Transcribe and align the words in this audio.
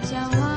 ঘোচাও 0.00 0.47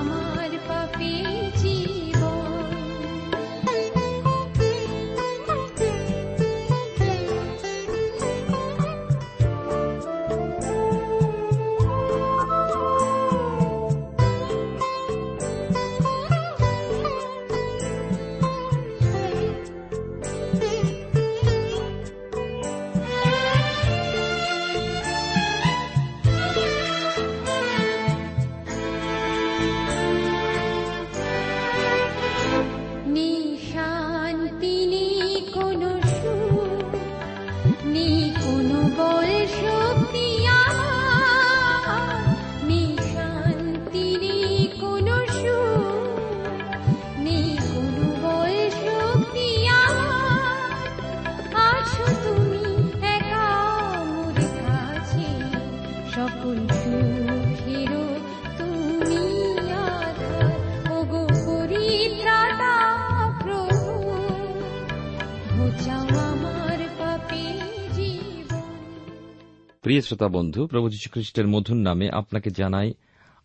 সকল 56.22 56.58
তুমি 58.58 59.02
প্রিয় 69.84 70.02
শ্রোতা 70.02 70.28
বন্ধু, 70.28 70.68
প্রভু 70.68 70.90
যীশু 70.90 71.10
খ্রিস্টের 71.10 71.48
মধুর 71.48 71.78
নামে 71.78 72.10
আপনাকে 72.10 72.50
জানাই 72.50 72.94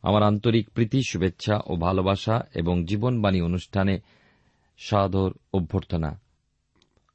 আমার 0.03 0.22
আন্তরিক 0.22 0.70
প্রীতি, 0.70 1.00
শুভেচ্ছা 1.08 1.60
ও 1.66 1.76
ভালোবাসা 1.76 2.41
এবং 2.54 2.84
জীবনবাণী 2.84 3.41
অনুষ্ঠানে 3.41 4.00
সাদর 4.78 5.31
অভ্যর্থনা। 5.53 6.20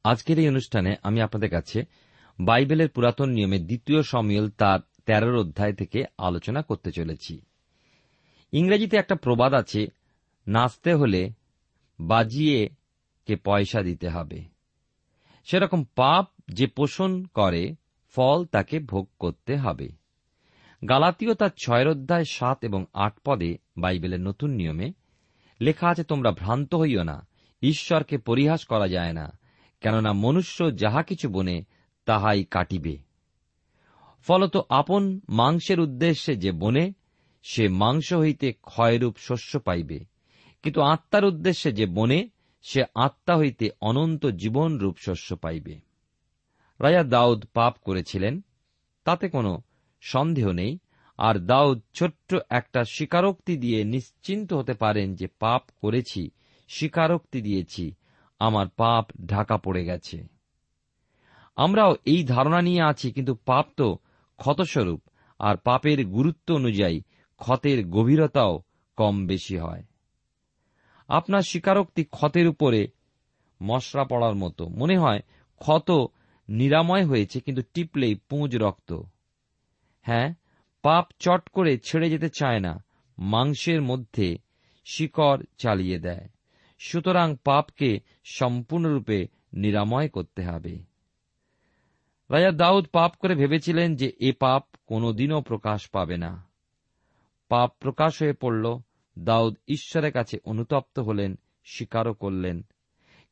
আজকের 0.04 0.38
এই 0.38 0.48
অনুষ্ঠানে 0.48 0.96
আমি 1.02 1.20
আপনাদের 1.20 1.50
কাছে 1.50 1.84
বাইবেলের 2.40 2.88
পুরাতন 2.88 3.28
নিয়মে 3.28 3.58
দ্বিতীয় 3.58 4.02
সমিল 4.02 4.48
তার 4.48 4.80
তেরোর 5.06 5.36
অধ্যায় 5.36 5.72
থেকে 5.72 6.04
আলোচনা 6.18 6.62
করতে 6.62 6.92
চলেছি। 6.92 7.40
ইংরেজিতে 8.52 8.96
একটা 8.96 9.14
প্রবাদ 9.14 9.54
আছে, 9.54 9.86
নাচতে 10.46 10.94
হলে 10.94 11.30
বাজিয়ে 12.00 12.68
কে 13.26 13.36
পয়সা 13.36 13.82
দিতে 13.82 14.08
হবে। 14.08 14.44
সেরকম 15.44 15.84
পাপ 15.84 16.32
যে 16.48 16.66
পোষণ 16.66 17.24
করে, 17.24 17.74
ফল 18.14 18.44
তাকে 18.44 18.78
ভোগ 18.78 19.08
করতে 19.18 19.56
হবে। 19.56 19.88
গালাতীয় 20.88 21.34
তার 21.34 21.50
ছয়ের 21.64 21.88
অধ্যায় 21.88 22.24
সাত 22.24 22.64
এবং 22.64 22.84
আট 22.92 23.14
পদে 23.24 23.58
বাইবেলের 23.76 24.20
নতুন 24.20 24.50
নিয়মে 24.50 24.92
লেখা 25.60 25.88
আছে, 25.88 26.04
তোমরা 26.04 26.30
ভ্রান্ত 26.30 26.74
হইও 26.74 27.02
না, 27.02 27.26
ঈশ্বরকে 27.62 28.18
পরিহাস 28.18 28.64
করা 28.64 28.88
যায় 28.88 29.12
না, 29.12 29.38
কেননা 29.80 30.12
মনুষ্য 30.12 30.76
যাহা 30.76 31.02
কিছু 31.02 31.28
বনে, 31.28 31.64
তাহাই 32.04 32.44
কাটিবে। 32.44 33.11
ফলত 34.22 34.56
আপন 34.68 35.20
মাংসের 35.28 35.80
উদ্দেশ্যে 35.80 36.36
যে 36.36 36.52
বনে, 36.52 36.92
সে 37.42 37.68
মাংস 37.68 38.12
হইতে 38.12 38.52
ক্ষয়রূপ 38.52 39.16
শস্য 39.18 39.60
পাইবে। 39.60 40.04
কিন্তু 40.62 40.80
আত্মার 40.80 41.24
উদ্দেশ্যে 41.24 41.72
যে 41.72 41.86
বনে, 41.86 42.28
সে 42.62 42.84
আত্মা 42.94 43.36
হইতে 43.36 43.70
অনন্ত 43.80 44.26
জীবনরূপ 44.26 44.96
শস্য 44.98 45.36
পাইবে। 45.36 45.80
রাজা 46.80 47.02
দাউদ 47.02 47.44
পাপ 47.54 47.76
করেছিলেন, 47.82 48.40
তাতে 49.04 49.28
কোনো 49.28 49.62
সন্দেহ 50.00 50.52
নেই। 50.52 50.78
আর 51.18 51.34
দাউদ 51.34 51.82
ছোট্ট 51.94 52.34
একটা 52.50 52.84
স্বীকারোক্তি 52.84 53.56
দিয়ে 53.56 53.84
নিশ্চিন্ত 53.84 54.52
হতে 54.52 54.74
পারেন 54.74 55.14
যে, 55.14 55.26
পাপ 55.26 55.62
করেছি, 55.80 56.30
স্বীকারোক্তি 56.68 57.42
দিয়েছি, 57.42 57.94
আমার 58.38 58.68
পাপ 58.68 59.06
ঢাকা 59.26 59.56
পড়ে 59.56 59.84
গেছে। 59.84 60.24
আমরাও 61.56 61.96
এই 62.04 62.24
ধারণা 62.24 62.62
নিয়ে 62.62 62.82
আছি, 62.82 63.12
কিন্তু 63.12 63.34
পাপ 63.34 63.66
তো 63.76 63.98
ক্ষতস্বরূপ, 64.36 65.02
আর 65.38 65.56
পাপের 65.56 66.06
গুরুত্ব 66.06 66.54
অনুযায়ী 66.54 67.02
ক্ষতের 67.36 67.88
গভীরতাও 67.88 68.62
কম 68.96 69.26
বেশি 69.26 69.56
হয়। 69.56 69.82
আপনার 71.08 71.42
স্বীকারোক্তি 71.42 72.04
ক্ষতের 72.04 72.48
উপরে 72.48 72.88
মশরা 73.62 74.04
পড়ার 74.04 74.34
মতো। 74.34 74.68
মনে 74.68 74.98
হয় 74.98 75.20
ক্ষত 75.58 75.90
নিরাময় 76.48 77.06
হয়েছে, 77.06 77.40
কিন্তু 77.40 77.62
টিপলেই 77.74 78.14
পুঁজ 78.14 78.56
রক্ত। 78.56 79.02
হ্যাঁ 80.02 80.34
পাপ 80.82 81.06
চট 81.18 81.48
করে 81.48 81.78
ছেড়ে 81.78 82.10
যেতে 82.10 82.28
চায় 82.28 82.60
না, 82.60 82.84
মাংসের 83.18 83.82
মধ্যে 83.82 84.38
শিকড় 84.84 85.42
চালিয়ে 85.58 85.98
দেয়। 85.98 86.28
সুতরাং 86.78 87.36
পাপকে 87.44 88.00
সম্পূর্ণরূপে 88.24 89.28
নিরাময় 89.52 90.08
করতে 90.08 90.42
হবে। 90.42 90.91
রাজা 92.32 92.50
দাউদ 92.50 92.86
পাপ 92.86 93.12
করে 93.18 93.34
ভেবেছিলেন 93.34 93.96
যে 93.96 94.12
এ 94.20 94.32
পাপ 94.32 94.66
কোনোদিনও 94.86 95.40
প্রকাশ 95.40 95.88
পাবে 95.90 96.16
না। 96.16 96.48
পাপ 97.48 97.72
প্রকাশ 97.80 98.22
হয়ে 98.22 98.32
পড়ল, 98.32 98.78
দাউদ 99.18 99.56
ঈশ্বরের 99.68 100.12
কাছে 100.12 100.38
অনুতপ্ত 100.44 100.98
হলেন, 100.98 101.38
স্বীকারও 101.64 102.14
করলেন। 102.14 102.62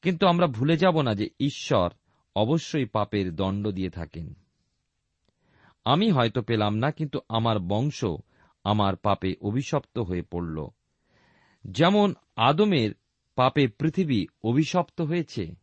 কিন্তু 0.02 0.26
আমরা 0.26 0.46
ভুলে 0.46 0.76
যাব 0.76 1.00
না 1.00 1.14
যে 1.14 1.30
ঈশ্বর 1.40 1.90
অবশ্যই 2.36 2.84
পাপের 2.84 3.36
দণ্ড 3.36 3.68
দিয়ে 3.68 3.90
থাকেন। 3.90 4.34
আমি 5.84 6.10
হয়তো 6.10 6.42
পেলাম 6.42 6.74
না, 6.74 6.90
কিন্তু 6.90 7.20
আমার 7.28 7.58
বংশ 7.58 8.04
আমার 8.64 8.96
পাপে 8.96 9.34
অভিশপ্ত 9.40 9.98
হয়ে 9.98 10.22
পড়ল। 10.22 10.68
যেমন 11.64 12.14
আদমের 12.36 12.90
পাপে 13.34 13.68
পৃথিবী 13.68 14.26
অভিশপ্ত 14.44 15.00
হয়েছে, 15.00 15.54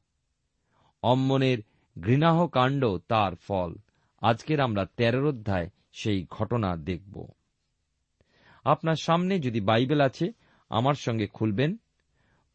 অম্মনের 1.03 1.57
ঘৃণাহ 2.01 2.47
কাণ্ড 2.47 2.97
তার 2.97 3.35
ফল। 3.35 3.75
আজকের 4.21 4.59
আমরা 4.59 4.85
তেরোর 4.85 5.27
অধ্যায় 5.27 5.69
সেই 5.91 6.25
ঘটনা 6.29 6.75
দেখব। 6.75 7.27
আপনার 8.63 8.95
সামনে 8.95 9.39
যদি 9.39 9.61
বাইবেল 9.61 10.01
আছে, 10.01 10.31
আমার 10.69 10.93
সঙ্গে 10.93 11.27
খুলবেন। 11.27 11.77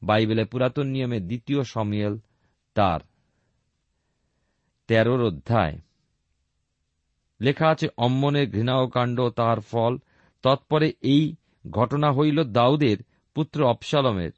বাইবেলে 0.03 0.45
পুরাতন 0.45 0.87
নিয়মে 0.87 1.21
দ্বিতীয় 1.21 1.63
সমিয়েল 1.63 2.19
তার 2.75 3.01
তেরোর 4.87 5.25
অধ্যায়। 5.25 5.79
লেখা 7.41 7.69
আছে, 7.69 7.89
অম্মনের 7.97 8.51
ঘৃণাও 8.51 8.89
কাণ্ড 8.89 9.29
তাহার 9.29 9.61
ফল। 9.61 9.99
তৎপরে 10.43 10.93
এই 11.01 11.35
ঘটনা 11.71 12.13
হইল 12.13 12.53
দাউদের 12.53 12.97
পুত্র 13.35 13.67
অপসালমের 13.67 14.31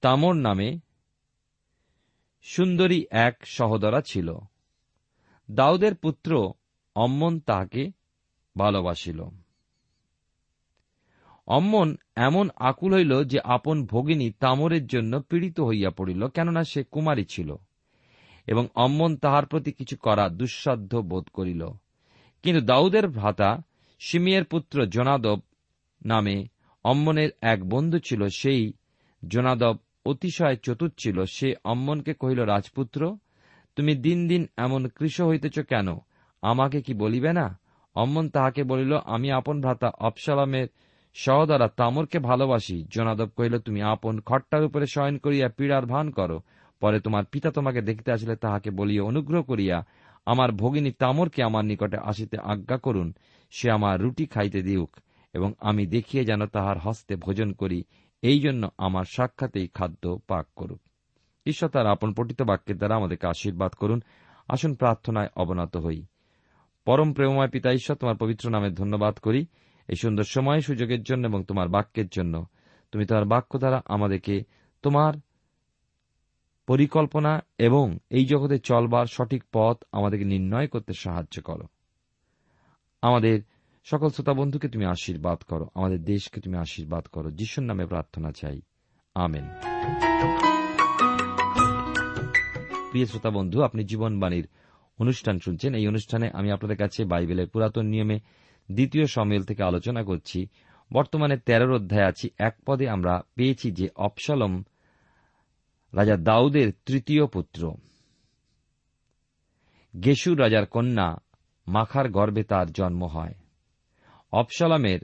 তামর 0.00 0.34
নামে 0.34 0.78
সুন্দরী 2.42 3.06
এক 3.10 3.46
সহদরা 3.46 4.00
ছিল। 4.00 4.38
দাউদের 5.50 5.94
পুত্র 5.94 6.52
অম্মন 6.94 7.40
তাহাকে 7.40 7.90
ভালোবাসিল। 8.58 9.24
অম্মন 11.46 11.96
এমন 12.16 12.50
আকুল 12.56 12.94
হইল 12.94 13.24
যে 13.24 13.40
আপন 13.44 13.86
ভগিনী 13.86 14.30
তামরের 14.30 14.86
জন্য 14.86 15.22
পীড়িত 15.22 15.60
হইয়া 15.60 15.90
পড়িল, 15.90 16.28
কেননা 16.28 16.64
সে 16.64 16.84
কুমারী 16.84 17.24
ছিল 17.24 17.56
এবং 18.46 18.68
অম্মন 18.74 19.16
তাহার 19.16 19.46
প্রতি 19.46 19.72
কিছু 19.72 19.96
করা 19.96 20.28
দুঃসাধ্য 20.28 20.96
বোধ 20.96 21.28
করিল। 21.32 21.66
কিন্তু 22.42 22.66
দাউদের 22.66 23.08
ভ্রাতা 23.08 23.62
সিমিয়ের 23.98 24.44
পুত্র 24.44 24.86
জোনাদব 24.86 25.40
নামে 26.04 26.48
অম্মনের 26.84 27.30
এক 27.40 27.68
বন্ধু 27.68 27.98
ছিল, 27.98 28.28
সেই 28.28 28.72
জোনাদব 29.28 29.76
অতিশয় 30.10 30.56
চতুর 30.56 30.90
ছিল। 30.98 31.16
সে 31.24 31.48
অম্মনকে 31.64 32.12
কহিল, 32.14 32.40
রাজপুত্র, 32.44 33.00
তুমি 33.76 33.92
দিন 33.94 34.18
দিন 34.28 34.42
এমন 34.56 34.82
কৃষ 34.88 35.16
হইতেছ 35.20 35.56
কেন? 35.58 35.88
আমাকে 36.42 36.78
কি 36.82 36.94
বলিবে 36.94 37.32
না? 37.32 37.46
অম্মন 37.94 38.28
তাহাকে 38.28 38.62
বলিল, 38.64 38.92
আমি 39.04 39.28
আপন 39.30 39.56
ভ্রাতা 39.60 39.88
অপসালামের 39.98 40.68
সহদরা 41.14 41.68
তামরকে 41.76 42.18
ভালোবাসি। 42.18 42.86
জোনাদব 42.90 43.28
কহিল, 43.36 43.54
তুমি 43.58 43.80
আপন 43.82 44.20
খট্টার 44.20 44.64
উপরে 44.64 44.86
শয়ন 44.86 45.16
করিয়া 45.18 45.48
পীড়ার 45.48 45.86
ভান 45.86 46.10
করো। 46.10 46.38
পরে 46.80 46.98
তোমার 47.00 47.24
পিতা 47.24 47.50
তোমাকে 47.50 47.80
দেখিতে 47.80 48.10
আসলে, 48.12 48.34
তাহাকে 48.36 48.70
বলিয়া 48.70 49.02
অনুগ্রহ 49.02 49.42
করিয়া 49.42 49.78
আমার 50.26 50.50
ভগিনী 50.52 50.90
তামরকে 50.92 51.40
আমার 51.42 51.64
নিকটে 51.64 51.98
আসিতে 52.04 52.36
আজ্ঞা 52.42 52.78
করুন। 52.78 53.08
সে 53.50 53.66
আমার 53.70 54.00
রুটি 54.00 54.24
খাইতে 54.26 54.60
দিউক 54.62 54.90
এবং 55.34 55.50
আমি 55.60 55.86
দেখিয়ে 55.86 56.24
যেন 56.24 56.46
তাহার 56.46 56.78
হস্তে 56.78 57.16
ভোজন 57.16 57.52
করি 57.52 57.80
এই 58.22 58.40
জন্য 58.40 58.68
আমার 58.78 59.04
সাক্ষাতেই 59.04 59.68
খাদ্য 59.68 60.18
পাক 60.28 60.46
করুক। 60.56 60.80
ঈশ্বর 61.46 61.70
তার 61.70 61.86
আপন 61.86 62.14
পঠিত 62.14 62.42
বাক্যের 62.42 62.76
দ্বারা 62.76 62.94
আমাদেরকে 62.94 63.26
আশীর্বাদ 63.26 63.72
করুন। 63.72 64.02
আসুন 64.48 64.74
প্রার্থনায় 64.74 65.28
অবনত 65.36 65.76
হই। 65.76 66.06
পরম 66.84 67.12
প্রেমময় 67.12 67.48
পিতা 67.48 67.72
ঈশ্বর, 67.72 67.96
তোমার 67.96 68.16
পবিত্র 68.16 68.50
নামে 68.50 68.70
ধন্যবাদ 68.70 69.18
করি। 69.18 69.46
এই 69.88 69.96
সুন্দর 69.96 70.24
সময় 70.24 70.60
সুযোগের 70.60 71.02
জন্য 71.02 71.26
এবং 71.26 71.44
তোমার 71.44 71.68
বাক্যের 71.68 72.08
জন্য। 72.08 72.46
তুমি 72.92 73.06
তোমার 73.06 73.24
বাক্য 73.24 73.58
দ্বারা 73.58 73.82
আমাদেরকে 73.84 74.44
তোমার 74.82 75.14
পরিকল্পনা 76.66 77.40
এবং 77.58 77.98
এই 78.10 78.26
জগতে 78.26 78.58
চলবার 78.58 79.06
সঠিক 79.06 79.44
পথ 79.52 79.82
আমাদেরকে 79.92 80.24
নির্ণয় 80.24 80.66
করতে 80.66 80.92
সাহায্য 80.92 81.42
করো। 81.42 81.66
আমাদের 83.02 83.40
সকল 83.90 84.08
শ্রোতা 84.08 84.32
বন্ধুকে 84.32 84.68
তুমি 84.68 84.84
আশীর্বাদ 84.84 85.38
করো, 85.38 85.68
আমাদের 85.74 86.04
দেশকে 86.04 86.40
তুমি 86.40 86.58
আশীর্বাদ 86.58 87.04
করো, 87.04 87.30
যিশুর 87.30 87.64
নামে 87.64 87.86
প্রার্থনা 87.86 88.32
চাই। 88.32 88.60
আমেন। 89.14 89.44
প্রিয় 92.90 93.06
শ্রোতা 93.06 93.30
বন্ধু, 93.30 93.62
আপনি 93.62 93.84
জীবনবাণীর 93.84 94.48
অনুষ্ঠান 94.98 95.38
শুনছেন। 95.38 95.74
এই 95.74 95.88
অনুষ্ঠানে 95.88 96.30
আমি 96.34 96.50
আপনাদের 96.50 96.76
কাছে 96.76 97.04
বাইবেলের 97.04 97.48
পুরাতন 97.48 97.86
নিয়মে 97.86 98.20
দ্বিতীয় 98.72 99.06
সমিল 99.06 99.42
থেকে 99.42 99.62
আলোচনা 99.62 100.02
করছি। 100.02 100.46
বর্তমানে 100.92 101.36
তেরোর 101.36 101.72
অধ্যায় 101.72 102.06
আছি। 102.06 102.30
এক 102.38 102.56
পদে 102.66 102.88
আমরা 102.88 103.22
পেয়েছি 103.34 103.70
যে 103.70 103.88
অপসালম 103.96 104.62
রাজা 105.94 106.16
দাউদের 106.16 106.72
তৃতীয় 106.86 107.26
পুত্র। 107.26 107.74
গেসুর 110.04 110.40
রাজার 110.40 110.66
কন্যা 110.66 111.16
মাখার 111.68 112.08
গর্ভে 112.08 112.42
তার 112.42 112.70
জন্ম 112.70 113.04
হয়। 113.04 113.34
অপসালামের 114.32 115.00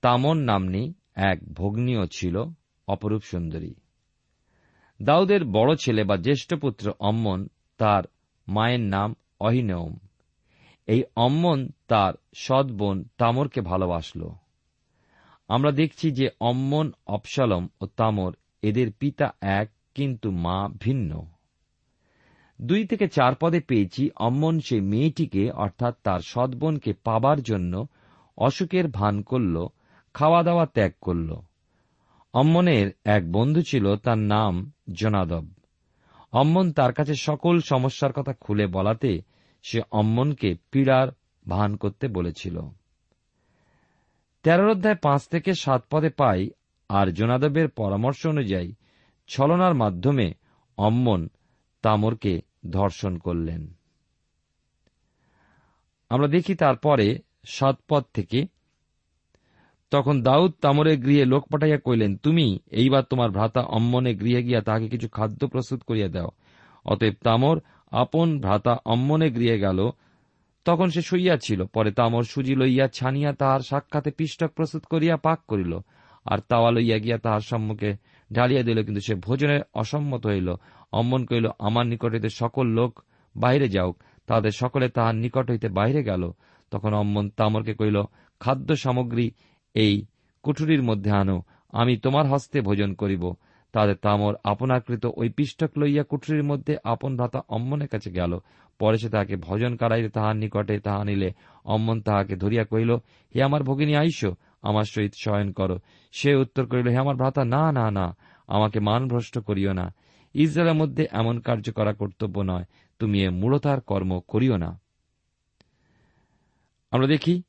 তামন 0.00 0.38
নামনি 0.38 0.94
এক 1.14 1.38
ভগ্নীয় 1.54 2.06
ছিল 2.06 2.44
অপরূপ 2.88 3.22
সুন্দরী। 3.22 3.74
দাউদের 5.02 5.44
বড় 5.44 5.76
ছেলে 5.76 6.04
বা 6.04 6.16
জ্যেষ্ঠ 6.16 6.54
পুত্র 6.54 6.92
অম্মন 7.00 7.48
তার 7.78 8.04
মায়ের 8.48 8.80
নাম 8.80 9.14
অহিনৌম 9.40 9.98
এই 10.88 11.04
অম্মন 11.16 11.68
তার 11.88 12.14
সৎ 12.34 12.66
বোন 12.66 13.04
তামরকে 13.16 13.60
ভালোবাসল। 13.60 14.28
আমরা 15.48 15.70
দেখছি 15.70 16.10
যে 16.10 16.30
অম্মন 16.40 16.92
অপসালম 17.06 17.68
ও 17.80 17.86
তামর 17.86 18.32
এদের 18.62 18.92
পিতা 18.92 19.32
এক, 19.40 19.70
কিন্তু 19.94 20.30
মা 20.30 20.68
ভিন্ন। 20.80 21.10
দুই 22.60 22.86
থেকে 22.86 23.08
চার 23.08 23.34
পদে 23.34 23.60
পেয়েছি 23.60 24.10
অম্মন 24.16 24.60
সেই 24.60 24.80
মেয়েটিকে, 24.80 25.50
অর্থাৎ 25.50 25.94
তার 26.02 26.20
সৎবোনকে 26.20 26.92
পাবার 27.04 27.42
জন্য 27.42 27.86
অসুখের 28.38 28.88
ভান 28.88 29.22
করল 29.22 29.66
খাওয়া 30.14 30.42
দাওয়া 30.42 30.66
ত্যাগ 30.66 30.92
করল। 31.00 31.36
অম্মনের 32.32 32.90
এক 33.04 33.32
বন্ধু 33.32 33.62
ছিল, 33.62 33.96
তার 33.96 34.18
নাম 34.18 34.72
জনাদব। 34.92 35.44
অম্মন 36.32 36.72
তার 36.72 36.92
কাছে 36.92 37.14
সকল 37.14 37.60
সমস্যার 37.60 38.12
কথা 38.12 38.32
খুলে 38.32 38.66
বলাতে 38.66 39.22
সে 39.62 39.80
অম্মনকে 39.90 40.56
পীড়ার 40.70 41.08
ভান 41.48 41.76
করতে 41.76 42.08
বলেছিল। 42.08 42.60
তেরোর 44.42 44.70
অধ্যায় 44.70 44.94
পাঁচ 44.94 45.28
থেকে 45.28 45.54
সাত 45.54 45.84
পদে 45.90 46.10
পাই, 46.10 46.50
আর 46.88 47.06
জোনাদবের 47.12 47.68
পরামর্শ 47.68 48.26
অনুযায়ী 48.26 48.74
ছলনার 49.28 49.74
মাধ্যমে 49.74 50.34
অম্মন 50.76 51.28
তামরকে 51.82 52.40
ধর্ষণ 52.70 53.18
করলেন। 53.18 53.76
আমরা 56.10 56.28
দেখি 56.28 56.54
তারপরে 56.54 57.18
সাত 57.44 57.76
পদ 57.88 58.04
থেকে। 58.14 58.46
তখন 59.90 60.22
দাউদ 60.22 60.52
তামরের 60.60 60.98
গৃহে 60.98 61.24
লোক 61.24 61.48
পাঠাইয়া 61.48 61.78
কইলেন, 61.84 62.16
তুমি 62.16 62.58
এইবার 62.70 63.02
তোমার 63.02 63.30
ভ্রাতা 63.30 63.60
অম্মনে 63.60 64.14
গৃহে 64.14 64.42
গিয়া 64.42 64.60
তাহাকে 64.60 64.88
কিছু 64.88 65.08
খাদ্য 65.08 65.46
প্রস্তুত 65.46 65.82
করিয়া 65.82 66.08
দাও। 66.08 66.28
অতএব 66.84 67.14
তামর 67.24 67.60
আপন 67.90 68.40
ভ্রাতা 68.40 68.76
অম্মনে 68.84 69.30
গৃহে 69.30 69.58
গেল। 69.58 69.90
তখন 70.64 70.90
সে 70.90 71.02
শুইয়াছিল 71.02 71.64
পরে 71.64 71.92
তামর 71.92 72.22
সুজি 72.22 72.54
লইয়া 72.54 72.88
ছানিয়া 72.88 73.32
তাহার 73.32 73.60
সাক্ষাতে 73.60 74.10
পিষ্টক 74.10 74.50
প্রস্তুত 74.52 74.84
করিয়া 74.84 75.16
পাক 75.16 75.40
করিল 75.48 75.78
আর 76.24 76.38
তাওয়া 76.38 76.70
লইয়া 76.70 76.98
গিয়া 76.98 77.18
তাহার 77.18 77.40
সম্মুখে 77.40 77.96
ঢালিয়া 78.32 78.62
দিল। 78.62 78.84
কিন্তু 78.84 79.00
সে 79.00 79.14
ভোজনে 79.14 79.60
অসম্মত 79.74 80.26
হইল। 80.26 80.54
অম্মন 80.92 81.24
কহিল, 81.24 81.48
আমার 81.58 81.86
নিকট 81.86 82.12
হইতে 82.12 82.28
সকল 82.28 82.66
লোক 82.66 83.00
বাহিরে 83.36 83.68
যাওক। 83.68 84.02
তাহাদের 84.26 84.50
সকলে 84.50 84.88
তাহার 84.88 85.14
নিকট 85.14 85.50
হইতে 85.50 85.68
বাহিরে 85.68 86.04
গেল। 86.04 86.32
তখন 86.70 86.94
অম্মন 86.94 87.30
তামরকে 87.30 87.74
কহিল, 87.74 88.02
খাদ্য 88.40 88.76
সামগ্রী 88.76 89.30
এই 89.74 90.04
কুঠুরির 90.42 90.82
মধ্যে 90.82 91.10
আনো, 91.10 91.42
আমি 91.72 91.96
তোমার 91.96 92.26
হস্তে 92.26 92.60
ভোজন 92.60 92.94
করিব। 92.94 93.34
তাদের 93.72 93.96
তামর 93.96 94.34
আপনাকৃত 94.44 95.06
ওই 95.16 95.28
পিষ্টক 95.28 95.78
লইয়া 95.78 96.02
কুঠুরির 96.02 96.44
মধ্যে 96.44 96.76
আপন 96.84 97.16
ভ্রাতা 97.16 97.42
অম্মনের 97.48 97.88
কাছে 97.88 98.10
গেল। 98.10 98.38
পরে 98.78 98.98
সে 98.98 99.08
তাহাকে 99.08 99.36
ভজন 99.36 99.76
কারাইতে 99.76 100.08
তাহার 100.08 100.36
নিকটে 100.36 100.78
তাহা 100.78 101.04
নিলে 101.04 101.32
অম্মন 101.64 102.00
তাহাকে 102.00 102.36
ধরিয়া 102.36 102.64
কহিল, 102.64 102.94
হে 103.34 103.42
আমার 103.42 103.62
ভগিনী, 103.62 103.94
আইস, 103.94 104.26
আমার 104.62 104.84
সহিত 104.84 105.12
শয়ন 105.24 105.52
করো। 105.52 105.78
সে 106.12 106.34
উত্তর 106.34 106.66
করিল, 106.66 106.88
হে 106.88 106.96
আমার 106.96 107.16
ভ্রাতা, 107.16 107.44
না 107.44 107.72
না 107.72 107.90
না, 107.90 108.16
আমাকে 108.46 108.80
মানভ্রষ্ট 108.80 109.38
করিও 109.38 109.72
না। 109.72 109.94
ইসরায়েলের 110.34 110.76
মধ্যে 110.76 111.06
এমন 111.10 111.40
কার্য 111.40 111.72
করা 111.72 111.92
কর্তব্য 111.92 112.40
নয়। 112.40 112.64
তুমি 112.98 113.24
এ 113.24 113.30
মূঢ়তার 113.30 113.80
কর্ম 113.80 114.20
করিও 114.28 114.56
না। 114.56 114.80
আমরা 116.90 117.06
দেখি, 117.06 117.42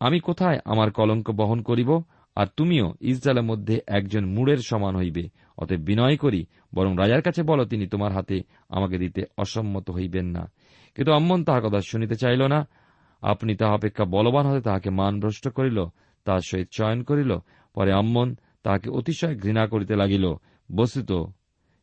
আমি 0.00 0.20
কোথায় 0.20 0.58
আমার 0.64 0.90
কলঙ্ক 0.90 1.30
বহন 1.30 1.62
করিব, 1.62 2.02
আর 2.36 2.46
তুমিও 2.56 2.94
ইসরায়েলের 3.00 3.42
মধ্যে 3.42 3.80
একজন 3.86 4.26
মূড়ের 4.26 4.56
সমান 4.56 4.96
হইবে। 4.96 5.28
অতএব 5.58 5.80
বিনয় 5.80 6.16
করি, 6.16 6.46
বরং 6.74 6.96
রাজার 6.98 7.22
কাছে 7.22 7.42
বলো, 7.42 7.64
তিনি 7.64 7.86
তোমার 7.86 8.12
হাতে 8.12 8.42
আমাকে 8.68 8.98
দিতে 8.98 9.24
অসম্মত 9.38 9.90
হইবেন 9.90 10.26
না। 10.26 10.52
কিন্তু 10.94 11.12
অম্মন 11.12 11.44
তাহার 11.44 11.62
কথা 11.62 11.80
শুনিতে 11.80 12.14
চাইল 12.14 12.46
না। 12.46 12.68
আপনি 13.22 13.56
তাহা 13.56 13.74
অপেক্ষা 13.74 14.04
বলবান 14.04 14.46
হতে 14.46 14.60
তাহাকে 14.60 14.90
মানভ্রষ্ট 14.90 15.48
করিল, 15.48 15.84
তাহার 16.24 16.40
সহিত 16.40 16.68
চয়ন 16.70 17.02
করিল, 17.02 17.36
পরে 17.74 17.92
অম্মন 17.92 18.36
তাহাকে 18.62 18.90
অতিশয় 18.90 19.38
ঘৃণা 19.38 19.66
করিতে 19.66 19.96
লাগিল। 19.96 20.34
বস্তুত 20.74 21.12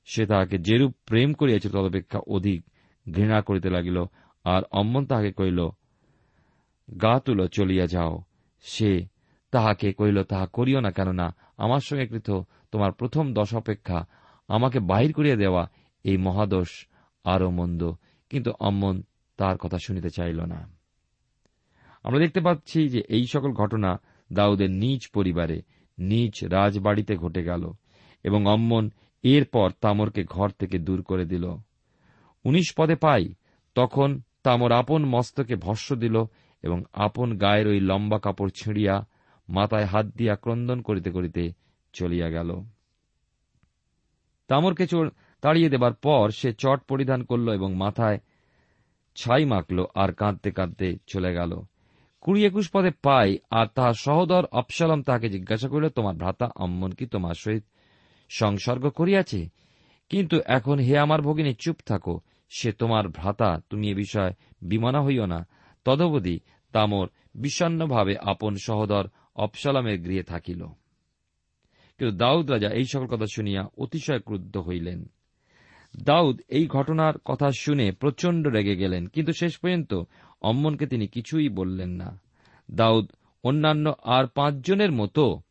সে 0.05 0.25
তাহাকে 0.25 0.57
যেরূপ 0.57 0.95
প্রেম 1.05 1.33
করিয়াছিল, 1.33 1.71
তদপেক্ষা 1.71 2.19
অধিক 2.27 2.65
ঘৃণা 3.11 3.41
করিতে 3.41 3.69
লাগিল। 3.69 4.03
আর 4.43 4.61
অম্মন 4.71 5.05
তাহাকে 5.05 5.31
কহিল 5.31 5.69
গা 7.01 7.19
তুল 7.19 7.47
চলিয়া 7.47 7.87
যাও। 7.87 8.21
সে 8.61 9.07
তাহাকে 9.51 9.93
কহিল, 9.93 10.23
তাহা 10.23 10.45
করিও 10.45 10.79
না, 10.79 10.91
কেননা 10.91 11.35
আমার 11.57 11.79
সঙ্গে 11.79 12.07
কৃত 12.07 12.31
তোমার 12.71 12.91
প্রথম 12.91 13.33
দশ 13.33 13.55
অপেক্ষা। 13.55 14.05
আমাকে 14.47 14.79
বাহির 14.79 15.13
করিয়া 15.13 15.35
দেওয়া 15.35 15.69
এই 16.03 16.17
মহাদোষ 16.17 16.87
আরও 17.23 17.49
মন্দ। 17.49 17.91
কিন্তু 18.29 18.51
অম্মন 18.59 19.03
তার 19.37 19.57
কথা 19.57 19.77
শুনিতে 19.85 20.09
চাইল 20.09 20.41
না। 20.41 20.69
আমরা 22.03 22.19
দেখতে 22.19 22.41
পাচ্ছি 22.41 22.89
যে 22.89 23.01
এই 23.09 23.25
সকল 23.25 23.51
ঘটনা 23.51 24.01
দাউদের 24.33 24.71
নিজ 24.71 25.09
পরিবারে, 25.13 25.61
নিজ 25.97 26.45
রাজবাড়িতে 26.45 27.15
ঘটে 27.15 27.43
গেল 27.43 27.71
এবং 28.23 28.45
অম্মন 28.45 28.89
এরপর 29.23 29.71
তামরকে 29.81 30.23
ঘর 30.23 30.49
থেকে 30.49 30.79
দূর 30.79 31.03
করে 31.03 31.25
দিল। 31.25 31.55
উনিশ 32.45 32.73
পদে 32.77 32.95
পাই, 32.95 33.33
তখন 33.75 34.21
তামর 34.43 34.71
আপন 34.71 35.05
মস্তকে 35.05 35.55
ভস্য 35.55 35.95
দিল 35.95 36.23
এবং 36.63 36.83
আপন 36.93 37.37
গায়ের 37.37 37.67
ওই 37.67 37.79
লম্বা 37.79 38.19
কাপড় 38.19 38.49
ছিঁড়িয়া 38.55 38.95
মাথায় 39.49 39.85
হাত 39.85 40.05
দিয়া 40.05 40.35
ক্রন্দন 40.35 40.81
করিতে 40.81 41.09
করিতে 41.11 41.43
চলিয়া 41.93 42.29
গেল। 42.29 42.49
তামরকে 44.47 44.85
তাড়িয়ে 45.41 45.69
দেবার 45.69 45.93
পর 45.93 46.29
সে 46.29 46.53
চট 46.53 46.79
পরিধান 46.81 47.23
করল 47.23 47.47
এবং 47.49 47.75
মাথায় 47.75 48.19
ছাই 49.15 49.45
মাখল 49.45 49.85
আর 49.95 50.13
কাঁদতে 50.13 50.51
কাঁদতে 50.51 50.97
চলে 51.07 51.33
গেল। 51.33 51.59
কুড়ি 52.21 52.45
একুশ 52.45 52.69
পদে 52.73 52.91
পাই 52.91 53.37
আর 53.51 53.67
তাহার 53.75 53.93
সহদর 53.93 54.45
অপসালম 54.51 55.03
তাহাকে 55.03 55.29
জিজ্ঞাসা 55.29 55.67
করিল, 55.67 55.89
তোমার 55.89 56.15
ভ্রাতা 56.15 56.47
অম্মন 56.55 56.91
কি 56.91 57.05
তোমার 57.05 57.33
সহিত 57.33 57.63
সংসর্গ 58.29 58.89
করিয়াছে? 58.89 59.49
কিন্তু 60.09 60.39
এখন 60.45 60.79
হে 60.79 60.97
আমার 60.97 61.21
ভগিনী, 61.21 61.53
চুপ 61.53 61.77
থাকো। 61.85 62.19
সে 62.49 62.71
তোমার 62.71 63.07
ভ্রাতা, 63.07 63.61
তুমি 63.69 63.91
এ 63.91 63.95
বিষয়ে 63.95 64.33
বিমানা 64.61 65.01
হইও 65.01 65.25
না। 65.25 65.47
তদবধি 65.85 66.39
তামর 66.73 67.07
বিষণ্নভাবে 67.35 68.17
আপন 68.17 68.55
সহদর 68.63 69.07
অপসালামের 69.35 70.01
গৃহে 70.01 70.23
থাকিল। 70.23 70.65
কিন্তু 71.97 72.17
দাউদ 72.17 72.51
রাজা 72.51 72.69
এই 72.69 72.85
সকল 72.85 73.05
কথা 73.05 73.25
শুনিয়া 73.35 73.67
অতিশয় 73.77 74.19
ক্রুদ্ধ 74.19 74.57
হইলেন। 74.57 75.05
দাউদ 76.03 76.41
এই 76.47 76.67
ঘটনার 76.67 77.13
কথা 77.25 77.49
শুনে 77.59 77.91
প্রচণ্ড 77.91 78.47
রেগে 78.47 78.75
গেলেন, 78.75 79.07
কিন্তু 79.07 79.33
শেষ 79.33 79.57
পর্যন্ত 79.57 80.03
অম্মনকে 80.41 80.85
তিনি 80.85 81.07
কিছুই 81.07 81.49
বললেন 81.49 81.89
না। 81.89 82.21
দাউদ 82.71 83.11
অন্যান্য 83.43 83.93
আর 84.03 84.25
পাঁচজনের 84.27 84.91
মতো 84.91 85.41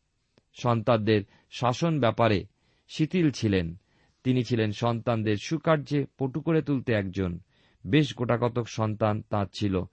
সন্তানদের 0.53 1.21
শাসন 1.51 1.99
ব্যাপারে 1.99 2.45
শিথিল 2.87 3.31
ছিলেন। 3.31 3.75
তিনি 4.23 4.43
ছিলেন 4.43 4.71
সন্তানদের 4.71 5.35
সুকার্যে 5.43 6.05
পটু 6.17 6.41
করে 6.41 6.61
তুলতে 6.61 6.93
একজন। 6.93 7.39
বেশ 7.87 8.15
গোটাকতক 8.17 8.67
সন্তান 8.67 9.21
তাঁর 9.29 9.47
ছিল। 9.53 9.83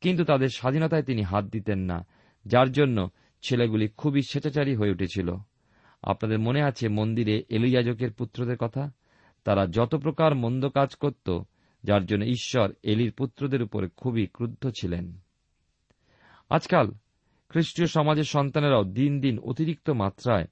কিন্তু 0.00 0.24
তাদের 0.24 0.48
স্বাধীনতায় 0.48 1.02
তিনি 1.02 1.22
হাত 1.22 1.44
দিতেন 1.44 1.78
না, 1.78 2.06
যার 2.46 2.72
জন্য 2.72 3.10
ছেলেগুলি 3.42 3.88
খুবই 3.88 4.22
স্বেচ্ছাচারী 4.22 4.76
হয়ে 4.76 4.90
উঠেছিল। 4.90 5.34
আপনাদের 6.02 6.38
মনে 6.38 6.62
আছে 6.62 6.88
মন্দিরে 6.88 7.44
এলিয়াজকের 7.48 8.12
পুত্রদের 8.12 8.56
কথা? 8.56 8.90
তারা 9.44 9.66
যত 9.66 9.94
প্রকার 9.94 10.34
মন্দ 10.34 10.68
কাজ 10.68 10.94
করত, 10.94 11.38
যার 11.84 12.06
জন্য 12.06 12.24
ঈশ্বর 12.24 12.72
এলির 12.82 13.12
পুত্রদের 13.12 13.62
উপরে 13.62 13.88
খুবই 13.88 14.26
ক্রুদ্ধ 14.26 14.70
ছিলেন। 14.80 15.18
আজকাল 16.50 16.90
খ্রিস্টীয় 17.48 17.88
সমাজের 17.88 18.24
সন্তানেরাও 18.24 18.84
দিন 18.84 19.20
দিন 19.20 19.38
অতিরিক্ত 19.38 19.90
মাত্রায় 19.90 20.46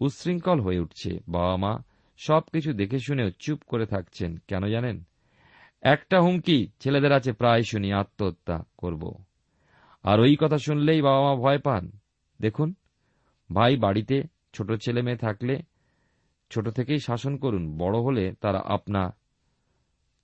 উচ্ছৃঙ্খল 0.00 0.60
হয়ে 0.60 0.78
উঠছে। 0.78 1.18
বাবা 1.28 1.56
মা 1.56 1.82
সবকিছু 2.16 2.72
দেখে 2.72 2.98
শুনেও 2.98 3.30
চুপ 3.38 3.62
করে 3.66 3.86
থাকছেন, 3.86 4.36
কেন 4.48 4.66
জানেন? 4.66 5.04
একটা 5.86 6.20
হুমকি 6.20 6.68
ছেলেদের 6.80 7.12
আছে 7.12 7.32
প্রায় 7.32 7.62
শুনি 7.62 7.92
আত্মহত্যা 7.92 8.64
করব। 8.78 9.24
আর 10.02 10.20
ওই 10.20 10.36
কথা 10.40 10.58
শুনলেই 10.58 11.02
বাবা 11.02 11.22
মা 11.22 11.34
ভয় 11.34 11.58
পান। 11.58 11.90
দেখুন, 12.40 12.74
ভাই 13.52 13.76
বাড়িতে 13.76 14.22
ছোট 14.52 14.72
ছেলে 14.72 15.02
মেয়ে 15.02 15.16
থাকলে 15.16 15.62
ছোট 16.50 16.68
থেকেই 16.68 16.98
শাসন 16.98 17.36
করুন, 17.36 17.78
বড় 17.78 17.98
হলে 17.98 18.34
তারা 18.40 18.58
আপনা 18.58 19.16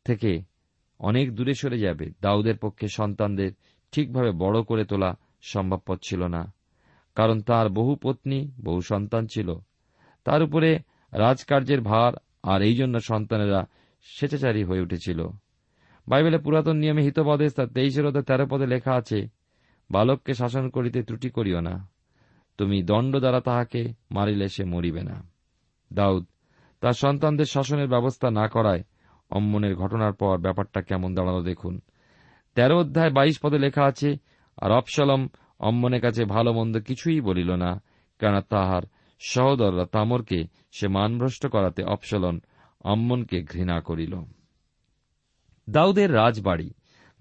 থেকে 0.04 0.42
অনেক 0.99 1.35
দূরে 1.35 1.54
সরে 1.54 1.78
যাবে। 1.78 2.11
দাউদের 2.21 2.59
পক্ষে 2.59 2.88
সন্তানদের 2.88 3.52
ঠিকভাবে 3.92 4.31
বড় 4.31 4.62
করে 4.62 4.85
তোলা 4.85 5.19
সম্ভবপর 5.42 5.97
ছিল 6.02 6.26
না। 6.26 6.54
কারণ 7.14 7.40
তার 7.40 7.69
বহু 7.69 7.97
পত্নী, 8.02 8.50
বহু 8.64 8.81
সন্তান 8.81 9.26
ছিল। 9.26 9.54
তার 10.25 10.42
উপরে 10.42 10.78
রাজকার্যের 11.12 11.81
ভার 11.81 12.12
আর 12.42 12.62
এই 12.62 12.76
জন্য 12.76 13.00
সন্তানেরা 13.00 13.66
স্বেচ্ছাচারী 14.02 14.64
হয়ে 14.64 14.81
উঠেছিল। 14.81 15.28
বাইবেলে 16.09 16.38
পুরাতন 16.38 16.76
নিয়মে 16.76 17.02
হিতপদে 17.02 17.47
তার 17.50 17.66
তেইশের 17.66 18.06
ওদের 18.06 18.23
তেরো 18.23 18.47
পদে 18.47 18.66
লেখা 18.66 18.92
আছে, 18.94 19.28
বালককে 19.90 20.35
শাসন 20.35 20.64
করিতে 20.68 21.02
ত্রুটি 21.02 21.28
করিও 21.30 21.61
না। 21.61 21.75
তুমি 22.59 22.82
দণ্ড 22.82 23.12
দ্বারা 23.16 23.40
তাহাকে 23.40 23.82
মারিলে 24.11 24.49
সে 24.49 24.64
মরিবে 24.64 25.02
না। 25.02 25.16
দাউদ, 25.92 26.25
তার 26.80 26.92
সন্তানদের 26.92 27.44
শাসনের 27.44 27.88
ব্যবস্থা 27.88 28.30
না 28.30 28.49
করায় 28.49 28.82
অম্মনের 29.30 29.75
ঘটনার 29.76 30.12
পর 30.12 30.38
ব্যাপারটা 30.38 30.80
কেমন 30.80 31.14
দাঁড়াল 31.14 31.38
দেখুন। 31.42 31.80
তেরো 32.54 32.76
অধ্যায় 32.78 33.11
বাইশ 33.11 33.37
পদে 33.42 33.59
লেখা 33.59 33.85
আছে, 33.85 34.11
আর 34.59 34.71
অপসলম 34.73 35.28
অম্মনের 35.61 36.00
কাছে 36.00 36.25
ভালো 36.25 36.52
মন্দ 36.52 36.75
কিছুই 36.78 37.21
বলিল 37.21 37.50
না 37.54 37.71
কেন 38.21 38.35
তাহার 38.40 38.82
সহদররা 39.21 39.85
তামরকে 39.85 40.38
সে 40.73 40.87
মানভ্রষ্ট 40.88 41.47
করাতে 41.47 41.82
অপসলন 41.85 42.40
অম্মনকে 42.85 43.38
ঘৃণা 43.42 43.80
করিল। 43.80 44.14
দাউদের 45.71 46.14
রাজবাড়ি, 46.14 46.71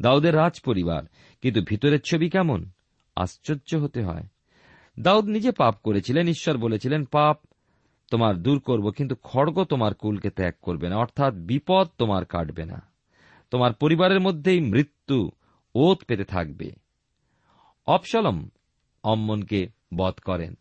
দাউদের 0.02 0.36
রাজ 0.36 0.62
পরিবার 0.62 1.04
কিন্তু 1.42 1.62
ভিতরের 1.62 2.00
ছবি 2.02 2.30
কেমন? 2.30 2.70
আশ্চর্য 3.16 3.76
হতে 3.76 4.04
হয়। 4.04 4.24
দাউদ 5.00 5.26
নিজে 5.26 5.52
পাপ 5.52 5.76
করেছিলেন, 5.84 6.28
ঈশ্বর 6.28 6.58
বলেছিলেন, 6.58 7.06
পাপ 7.06 7.40
তোমার 8.12 8.36
দূর 8.36 8.60
করব, 8.60 8.92
কিন্তু 8.92 9.16
খড়গ 9.24 9.64
তোমার 9.64 9.94
কুলকে 9.94 10.30
ত্যাগ 10.30 10.54
করবে 10.62 10.90
না, 10.90 10.96
অর্থাৎ 10.96 11.34
বিপদ 11.34 11.88
তোমার 11.98 12.26
কাটবে 12.26 12.66
না। 12.66 12.82
তোমার 13.52 13.74
পরিবারের 13.74 14.20
মধ্যেই 14.20 14.60
মৃত্যু 14.60 15.32
ওত 15.76 16.04
পেতে 16.04 16.24
থাকবে। 16.24 16.72
অপসলম 17.88 18.50
অম্মনকে 19.04 19.68
বধ 19.96 20.14
করেন। 20.14 20.54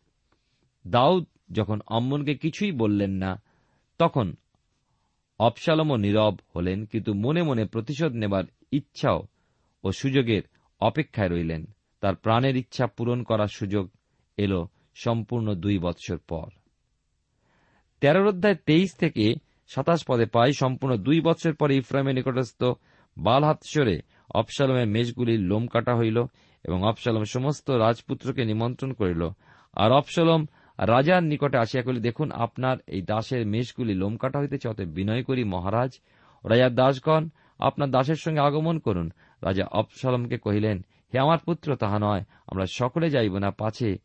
দাউদ 0.86 1.26
যখন 1.52 1.80
অম্মনকে 1.86 2.34
কিছুই 2.34 2.72
বললেন 2.72 3.10
না, 3.10 3.42
তখন 3.98 4.34
অপসালমও 5.46 5.96
নীরব 6.04 6.34
হলেন, 6.54 6.78
কিন্তু 6.92 7.10
মনে 7.24 7.42
মনে 7.48 7.64
প্রতিশোধ 7.74 8.12
নেবার 8.22 8.44
ইচ্ছাও 8.78 9.20
ও 9.84 9.88
সুযোগের 10.00 10.42
অপেক্ষায় 10.80 11.32
রইলেন। 11.34 11.62
তার 12.02 12.14
প্রাণের 12.24 12.54
ইচ্ছা 12.62 12.84
পূরণ 12.96 13.20
করার 13.28 13.50
সুযোগ 13.58 13.84
এল 14.38 14.52
সম্পূর্ণ 15.04 15.46
দুই 15.64 15.76
বৎসর 15.84 16.18
পর। 16.30 16.48
তেরোর 18.02 18.26
অধ্যায় 18.32 18.58
তেইশ 18.68 18.90
থেকে 19.02 19.24
সাতাশ 19.70 20.00
পদে 20.08 20.26
পাই 20.34 20.52
সম্পূর্ণ 20.62 20.92
দুই 21.06 21.18
বৎসর 21.26 21.54
পরে 21.60 21.72
ইফ্রাইমের 21.76 22.16
নিকটস্থ 22.18 22.60
বালহাতসরে 23.16 23.96
অপসালমের 24.40 24.88
মেষগুলির 24.94 25.40
লোম 25.50 25.64
কাটা 25.72 25.94
হইল 26.00 26.18
এবং 26.64 26.78
অপসালম 26.90 27.22
সমস্ত 27.34 27.66
রাজপুত্রকে 27.84 28.42
নিমন্ত্রণ 28.50 28.90
করিল। 29.00 29.22
আর 29.82 29.90
অপসালম 30.00 30.40
রাজার 30.86 31.22
নিকটে 31.22 31.58
আসিয়া 31.58 31.82
করিল 31.82 32.00
দেখুন, 32.00 32.30
আপনার 32.30 32.76
এই 32.86 33.02
দাসের 33.02 33.46
মেষগুলি 33.46 33.94
লোম 33.94 34.16
কাটা 34.16 34.38
হইতেছে 34.38 34.68
অত 34.68 34.80
বিনয় 34.80 35.22
করি 35.22 35.44
মহারাজ। 35.44 36.00
রাজার 36.44 36.74
দাসগণ, 36.74 37.28
আপনার 37.58 37.90
দাসের 37.90 38.16
সঙ্গে 38.16 38.40
আগমন 38.40 38.78
করুন। 38.78 39.12
রাজা 39.42 39.64
অপসালমকে 39.66 40.38
কহিলেন, 40.38 40.84
হে 41.14 41.18
আমার 41.18 41.38
পুত্র, 41.38 41.76
তাহা 41.76 41.98
নয়। 41.98 42.24
আমরা 42.46 42.66
সকলে 42.66 43.10
যাইব 43.10 43.38
না, 43.38 43.50
পাছে 43.50 43.98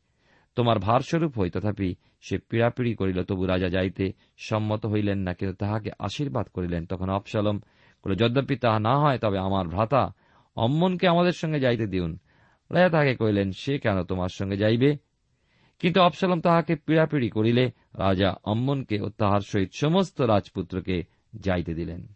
তোমার 0.56 0.80
ভারস্বরূপ 0.80 1.40
হই। 1.40 1.50
তথাপি 1.50 1.96
সে 2.22 2.38
পীড়াপিড়ি 2.38 2.96
করিল, 2.96 3.24
তবু 3.24 3.46
রাজা 3.46 3.70
যাইতে 3.70 4.14
সম্মত 4.38 4.86
হইলেন 4.86 5.20
না, 5.20 5.34
কিন্তু 5.34 5.56
তাহাকে 5.56 5.92
আশীর্বাদ 6.00 6.48
করিলেন। 6.48 6.86
তখন 6.86 7.10
অপসালম 7.10 7.60
বলে 8.06 8.16
যদ্যপি 8.16 8.56
তাহা 8.56 8.80
না 8.80 8.98
হয়, 9.00 9.18
তবে 9.18 9.38
আমার 9.38 9.68
ভ্রাতা 9.68 10.14
অম্মনকে 10.56 11.08
আমাদের 11.08 11.32
সঙ্গে 11.32 11.60
যাইতে 11.60 11.88
দিউন। 11.88 12.20
রাজা 12.72 12.90
তাহাকে 12.90 13.16
কহিলেন, 13.16 13.52
সে 13.52 13.80
কেন 13.80 14.04
তোমার 14.04 14.30
সঙ্গে 14.30 14.58
যাইবে? 14.58 15.05
কিন্তু 15.80 16.02
অপসালম 16.02 16.42
তাহাকে 16.42 16.76
পীড়াপিড়ি 16.76 17.30
করিলে 17.30 17.72
রাজা 17.94 18.36
অম্মনকে 18.44 19.02
ও 19.02 19.10
তাহার 19.10 19.42
সহিত 19.42 19.70
সমস্ত 19.74 20.22
রাজপুত্রকে 20.22 21.04
যাইতে 21.36 21.74
দিলেন। 21.74 22.08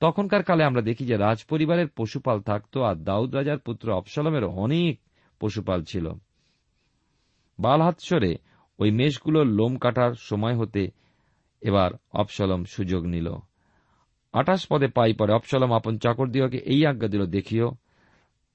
তখনকার 0.00 0.42
কালে 0.42 0.64
আমরা 0.64 0.82
দেখি 0.82 1.06
যে 1.06 1.16
রাজপরিবারের 1.16 1.88
পশুপাল 1.88 2.40
থাকত 2.40 2.78
আর 2.78 2.94
দাউদ 2.94 3.34
রাজার 3.34 3.58
পুত্র 3.58 3.92
অপসালমের 3.92 4.44
অনেক 4.44 5.00
পশুপাল 5.40 5.84
ছিল। 5.84 6.10
বালহাৎসরে 7.58 8.36
ওই 8.78 8.90
মেষগুলোর 8.90 9.46
লোম 9.46 9.76
কাটার 9.76 10.12
সময় 10.18 10.56
হতে 10.56 10.90
এবার 11.60 11.90
অপসলম 12.12 12.64
সুযোগ 12.64 13.04
নিল। 13.04 13.34
আঠাশ 14.32 14.66
পদে 14.66 14.86
পাই 14.86 15.12
পরে 15.12 15.32
অপসলম 15.32 15.72
আপন 15.72 15.98
চাকর 15.98 16.28
দিওকে 16.28 16.56
এই 16.56 16.86
আজ্ঞা 16.86 17.08
দিল, 17.08 17.26
দেখিও, 17.26 17.76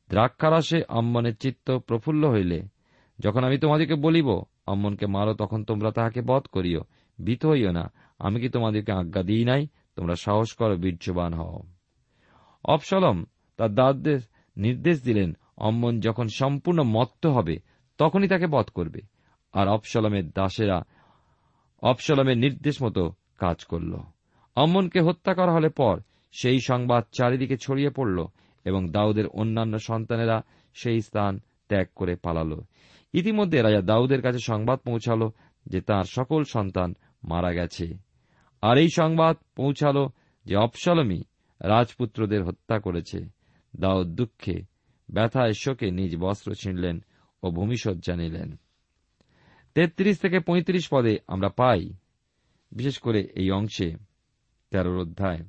দ্রাক্ষারসে 0.09 0.81
অম্মনের 0.89 1.35
চিত্ত 1.35 1.77
প্রফুল্ল 1.77 2.29
হইলে 2.29 2.61
যখন 3.19 3.43
আমি 3.43 3.57
তোমাদেরকে 3.57 3.95
বলিব, 3.95 4.41
অম্মনকে 4.67 5.07
মারো, 5.07 5.33
তখন 5.33 5.63
তোমরা 5.63 5.91
তাহাকে 5.91 6.21
বধ 6.21 6.41
করিও, 6.41 6.81
ভীত 7.23 7.45
হইও 7.45 7.71
না। 7.71 7.91
আমি 8.19 8.41
কি 8.41 8.49
তোমাদেরকে 8.49 8.91
আজ্ঞা 8.91 9.23
দিই 9.23 9.45
নাই? 9.45 9.67
তোমরা 9.95 10.15
সাহস 10.15 10.53
করো, 10.53 10.75
বীর্যবান 10.75 11.33
হও। 11.33 11.59
অপসলম 12.65 13.25
তার 13.57 13.75
দাদদের 13.75 14.19
নির্দেশ 14.57 15.03
দিলেন, 15.03 15.37
অম্মন 15.57 15.99
যখন 15.99 16.27
সম্পূর্ণ 16.27 16.83
মত্ত 16.83 17.25
হবে, 17.25 17.59
তখনই 17.97 18.27
তাকে 18.27 18.47
বধ 18.47 18.65
করবে। 18.65 19.01
আর 19.53 19.67
অপসলমের 19.67 20.29
দাসেরা 20.29 20.81
অপসলমের 21.81 22.37
নির্দেশ 22.37 22.83
মতো 22.83 23.13
কাজ 23.37 23.65
করল। 23.65 23.95
অম্মনকে 24.55 25.01
হত্যা 25.01 25.33
করা 25.33 25.53
হলে 25.53 25.69
পর 25.69 26.01
সেই 26.31 26.59
সংবাদ 26.59 27.03
চারিদিকে 27.17 27.57
ছড়িয়ে 27.57 27.89
পড়ল 27.89 28.25
এবং 28.65 28.91
দাউদের 28.91 29.27
অন্যান্য 29.27 29.79
সন্তানেরা 29.79 30.41
সেই 30.73 31.01
স্থান 31.01 31.39
ত্যাগ 31.67 31.87
করে 31.95 32.15
পালাল। 32.15 32.61
ইতিমধ্যে 33.13 33.61
রাজা 33.61 33.81
দাউদের 33.81 34.21
কাছে 34.21 34.39
সংবাদ 34.39 34.79
পৌঁছাল 34.79 35.29
যে 35.65 35.81
তার 35.81 36.03
সকল 36.03 36.43
সন্তান 36.43 36.95
মারা 37.23 37.53
গেছে। 37.53 37.97
আর 38.61 38.77
এই 38.77 38.89
সংবাদ 38.89 39.37
পৌঁছাল 39.55 40.07
যে 40.45 40.55
অপসলমী 40.55 41.21
রাজপুত্রদের 41.61 42.43
হত্যা 42.43 42.79
করেছে। 42.79 43.25
দাউদ 43.79 44.07
দুঃখে 44.07 44.61
ব্যথায় 45.09 45.53
শোকে 45.53 45.91
নিজ 45.91 46.17
বস্ত্র 46.17 46.55
ছিঁড়লেন 46.55 47.05
ও 47.43 47.51
ভূমিসজ্জা 47.51 48.15
নিলেন। 48.15 48.59
তেত্রিশ 49.75 50.19
থেকে 50.19 50.39
পঁয়ত্রিশ 50.39 50.87
পদে 50.91 51.17
আমরা 51.27 51.49
পাই, 51.49 51.93
বিশেষ 52.71 52.97
করে 52.97 53.21
এই 53.21 53.51
অংশে, 53.51 53.95
তেরোর 54.71 55.01
অধ্যায়। 55.01 55.39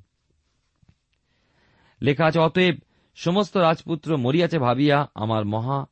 লেখা 2.02 2.26
আছে, 2.26 2.38
অতএব 2.38 2.74
সমস্ত 3.14 3.56
রাজপুত্র 3.56 4.16
মরিয়াছে 4.16 4.58
ভাবিয়া 4.58 5.10
আমার 5.14 5.44
মহা 5.44 5.86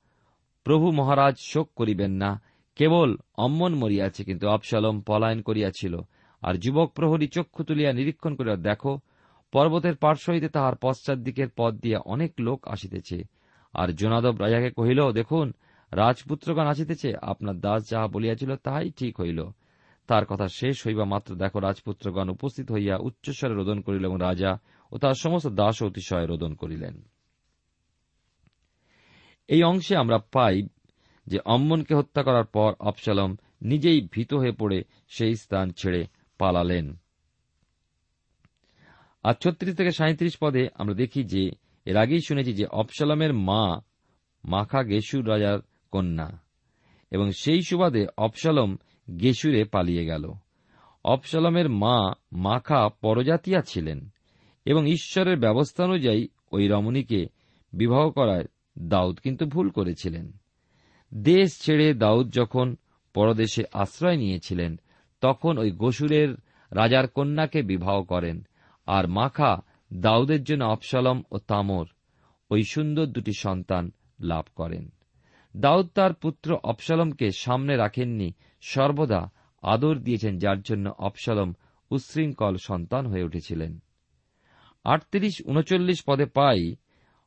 প্রভু 0.68 0.90
মহারাজ 0.90 1.34
শোক 1.40 1.70
করিবেন 1.76 2.10
না। 2.10 2.40
কেবল 2.76 3.16
অম্মন 3.36 3.74
মরিয়াছে, 3.74 4.24
কিন্তু 4.24 4.48
অবসালম 4.48 5.00
পলায়ন 5.00 5.42
করিয়াছিল। 5.42 6.00
আর 6.42 6.54
যুবক 6.54 6.92
প্রহরী 6.92 7.28
চক্ষু 7.28 7.64
তুলিয়া 7.64 7.92
নিরীক্ষণ 7.92 8.34
করিয়া 8.34 8.56
দেখো, 8.56 9.00
পর্বতের 9.52 9.96
পার্শ্ব 9.96 10.32
হইতে 10.32 10.48
তাহার 10.48 10.76
পশ্চাৎ 10.76 11.18
দিকের 11.18 11.48
পথ 11.56 11.74
দিয়া 11.74 11.98
অনেক 11.98 12.32
লোক 12.40 12.68
আসিতেছে। 12.68 13.22
আর 13.74 13.88
জোনাদব 13.88 14.40
রাজাকে 14.40 14.70
কহিল, 14.70 15.12
দেখুন, 15.12 15.52
রাজপুত্রগণ 15.92 16.66
আসিতেছে, 16.66 17.12
আপনার 17.22 17.60
দাস 17.60 17.90
যাহা 17.90 18.06
বলিয়াছিল 18.06 18.56
তাহাই 18.56 18.90
ঠিক 18.90 19.20
হইল। 19.20 19.44
তার 20.06 20.24
কথা 20.24 20.46
শেষ 20.48 20.86
হইবা 20.86 21.04
মাত্র 21.04 21.34
দেখো 21.34 21.60
রাজপুত্রগণ 21.60 22.28
উপস্থিত 22.28 22.72
হইয়া 22.72 22.96
উচ্চস্বরে 22.96 23.54
রোদন 23.54 23.80
করিল 23.80 24.04
এবং 24.04 24.18
রাজা 24.20 24.58
ও 24.92 24.98
তার 24.98 25.14
সমস্ত 25.14 25.46
দাস 25.46 25.82
অতিশয় 25.82 26.26
রোদন 26.26 26.54
করিলেন। 26.54 27.02
এই 29.48 29.62
অংশে 29.62 29.96
আমরা 29.96 30.18
পাই 30.18 30.68
যে 31.26 31.38
অম্মনকে 31.44 31.94
হত্যা 31.94 32.22
করার 32.22 32.44
পর 32.44 32.72
আবসালম 32.80 33.36
নিজেই 33.62 34.08
ভীত 34.12 34.34
হয়ে 34.34 34.52
পড়ে 34.52 34.84
সেই 35.08 35.34
স্থান 35.36 35.70
ছেড়ে 35.70 36.06
পালালেন। 36.38 36.96
আর 39.22 39.34
ছত্রিশ 39.34 39.76
থেকে 39.76 39.90
সাঁত্রিশ 39.90 40.36
পদে 40.40 40.68
আমরা 40.74 40.94
দেখি 40.94 41.24
যে, 41.24 41.50
এর 41.84 41.96
আগেই 41.96 42.20
শুনেছি 42.20 42.52
যে 42.52 42.66
অপসালমের 42.66 43.34
মা 43.34 43.80
মাখা 44.44 44.82
গেসুর 44.82 45.28
রাজার 45.28 45.58
কন্যা, 45.90 46.38
এবং 47.10 47.30
সেই 47.30 47.62
সুবাদে 47.62 48.06
অপসালম 48.18 48.76
গেসুরে 49.20 49.64
পালিয়ে 49.64 50.04
গেল। 50.04 50.32
অপসালমের 51.04 51.68
মা 51.68 52.12
মাখা 52.32 52.88
পরজাতিয়া 52.88 53.62
ছিলেন, 53.62 54.08
এবং 54.64 54.86
ঈশ্বরের 54.90 55.38
ব্যবস্থা 55.38 55.84
অনুযায়ী 55.84 56.28
ওই 56.52 56.68
রমণীকে 56.68 57.26
বিবাহ 57.72 58.10
করায় 58.10 58.44
দাউদ 58.82 59.18
কিন্তু 59.18 59.46
ভুল 59.46 59.70
করেছিলেন। 59.70 60.32
দেশ 61.14 61.60
ছেড়ে 61.60 61.94
দাউদ 61.94 62.30
যখন 62.30 62.76
পরদেশে 63.14 63.64
আশ্রয় 63.72 64.16
নিয়েছিলেন, 64.16 64.80
তখন 65.20 65.58
ওই 65.58 65.70
গসুরের 65.70 66.34
রাজার 66.70 67.08
কন্যাকে 67.08 67.62
বিবাহ 67.62 68.02
করেন 68.02 68.46
আর 68.86 69.08
মাখা 69.08 69.62
দাউদের 69.92 70.44
জন্য 70.44 70.64
অপসালম 70.64 71.22
ও 71.30 71.38
তামর, 71.38 71.86
ওই 72.50 72.62
সুন্দর 72.64 73.06
দুটি 73.06 73.32
সন্তান 73.38 73.90
লাভ 74.20 74.44
করেন। 74.56 74.92
দাউদ 75.56 75.88
তার 75.94 76.12
পুত্র 76.14 76.58
অপসালমকে 76.62 77.30
সামনে 77.30 77.76
রাখেননি, 77.76 78.32
সর্বদা 78.60 79.30
আদর 79.62 79.96
দিয়েছেন, 79.96 80.38
যার 80.38 80.62
জন্য 80.62 80.92
অপসালম 80.98 81.54
উচ্ছৃঙ্খল 81.90 82.56
সন্তান 82.56 83.06
হয়ে 83.06 83.22
উঠেছিলেন। 83.22 83.78
আটত্রিশ 84.84 85.42
উনচল্লিশ 85.44 86.02
পদে 86.06 86.24
পাই 86.24 86.74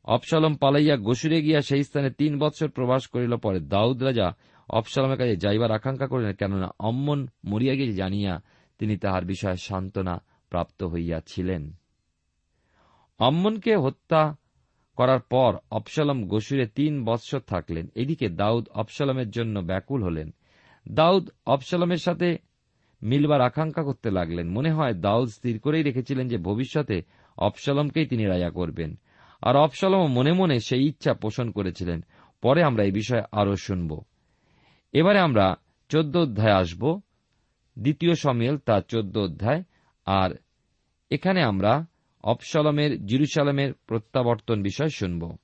অপসালম 0.03 0.55
পালাইয়া 0.55 0.97
গোসুরে 0.97 1.41
গিয়া 1.41 1.61
সেই 1.61 1.83
স্থানে 1.83 2.09
তিন 2.09 2.39
বৎসর 2.39 2.69
প্রবাস 2.69 3.07
করিল 3.07 3.37
পরে 3.37 3.59
দাউদ 3.59 4.03
রাজা 4.03 4.35
অপসালমের 4.69 5.17
কাছে 5.17 5.35
যাইবার 5.35 5.71
আকাঙ্ক্ষা 5.71 6.07
করিলেন, 6.07 6.33
কেননা 6.33 6.69
অম্মন 6.79 7.27
মরিয়া 7.45 7.75
গিয়ে 7.75 7.93
জানিয়া 7.93 8.41
তিনি 8.79 8.97
তাহার 8.97 9.25
বিষয়ে 9.25 9.55
সান্ত্বনা 9.55 10.23
প্রাপ্ত 10.49 10.83
হইয়াছিলেন। 10.83 11.73
অম্মনকে 13.19 13.75
হত্যা 13.75 14.35
করার 14.95 15.19
পর 15.19 15.57
অপসালম 15.71 16.27
গোসুরে 16.27 16.67
তিন 16.67 17.05
বৎসর 17.05 17.39
থাকলেন। 17.39 17.87
এদিকে 17.95 18.29
দাউদ 18.29 18.69
অপসালমের 18.69 19.29
জন্য 19.29 19.59
ব্যাকুল 19.59 20.03
হলেন। 20.03 20.33
দাউদ 20.91 21.29
অপসালমের 21.45 21.97
সাথে 21.97 22.37
মিলবার 23.03 23.41
আকাঙ্ক্ষা 23.41 23.83
করতে 23.83 24.11
লাগলেন। 24.11 24.49
মনে 24.49 24.71
হয় 24.71 24.93
দাউদ 24.93 25.29
স্থির 25.29 25.59
করেই 25.59 25.83
রেখেছিলেন 25.83 26.27
যে 26.27 26.37
ভবিষ্যতে 26.37 27.03
অপসালমকেই 27.37 28.05
তিনি 28.05 28.25
রাজা 28.25 28.49
করবেন। 28.49 28.99
আর 29.41 29.55
অপসালম 29.55 30.07
মনে 30.07 30.33
মনে 30.33 30.59
সেই 30.59 30.87
ইচ্ছা 30.87 31.13
পোষণ 31.13 31.51
করেছিলেন। 31.51 32.05
পরে 32.41 32.63
আমরা 32.63 32.83
এই 32.83 32.91
বিষয়ে 32.91 33.23
আরও 33.31 33.55
শুনব। 33.55 34.01
এবারে 34.93 35.19
আমরা 35.19 35.55
চোদ্দ 35.89 36.17
অধ্যায় 36.17 36.53
আসব। 36.53 36.99
দ্বিতীয় 37.77 38.15
সমিল 38.15 38.57
তার 38.57 38.81
চোদ্দ 38.81 39.17
অধ্যায়। 39.17 39.63
আর 40.05 40.29
এখানে 41.11 41.41
আমরা 41.41 41.85
অপসালমের 42.23 43.05
জিরুসালামের 43.05 43.73
প্রত্যাবর্তন 43.87 44.63
বিষয় 44.63 44.89
শুনব। 44.89 45.37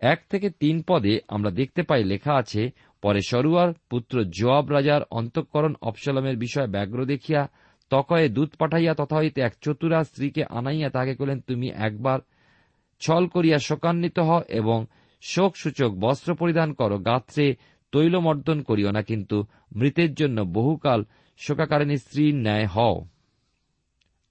এক 0.00 0.22
থেকে 0.30 0.50
তিন 0.50 0.82
পদে 0.88 1.20
আমরা 1.28 1.50
দেখতে 1.50 1.82
পাই 1.82 2.04
লেখা 2.04 2.34
আছে, 2.34 2.70
পরে 3.02 3.20
সরুয়ার 3.26 3.72
পুত্র 3.90 4.24
জোয়াব 4.24 4.70
রাজার 4.70 5.02
অন্তঃকরণ 5.10 5.74
অপসালমের 5.82 6.36
বিষয়ে 6.36 6.66
ব্যগ্র 6.66 7.04
দেখিয়া 7.04 7.48
তকয়ে 7.90 8.28
দূত 8.28 8.54
পাঠাইয়া 8.56 8.94
তথা 8.94 9.16
হইতে 9.16 9.40
এক 9.40 9.54
চতুরা 9.60 10.04
স্ত্রীকে 10.04 10.44
আনাইয়া 10.44 10.90
তাকে 10.90 11.14
কলেন 11.14 11.40
তুমি 11.40 11.70
একবার 11.70 12.18
ছল 13.04 13.22
করিয়া 13.26 13.58
শোকান্বিত 13.58 14.18
হ 14.18 14.30
এবং 14.48 14.78
শোকসূচক 15.22 15.90
বস্ত্র 15.94 16.30
পরিধান 16.34 16.72
কর, 16.72 16.90
গাত্রে 16.98 17.46
তৈলমর্দন 17.92 18.58
করিও 18.62 18.90
না, 18.90 19.02
কিন্তু 19.02 19.36
মৃতের 19.76 20.14
জন্য 20.14 20.38
বহুকাল 20.40 21.00
শোকাকারিণী 21.40 21.96
স্ত্রীর 21.96 22.34
ন্যায় 22.34 22.66
হও। 22.66 22.96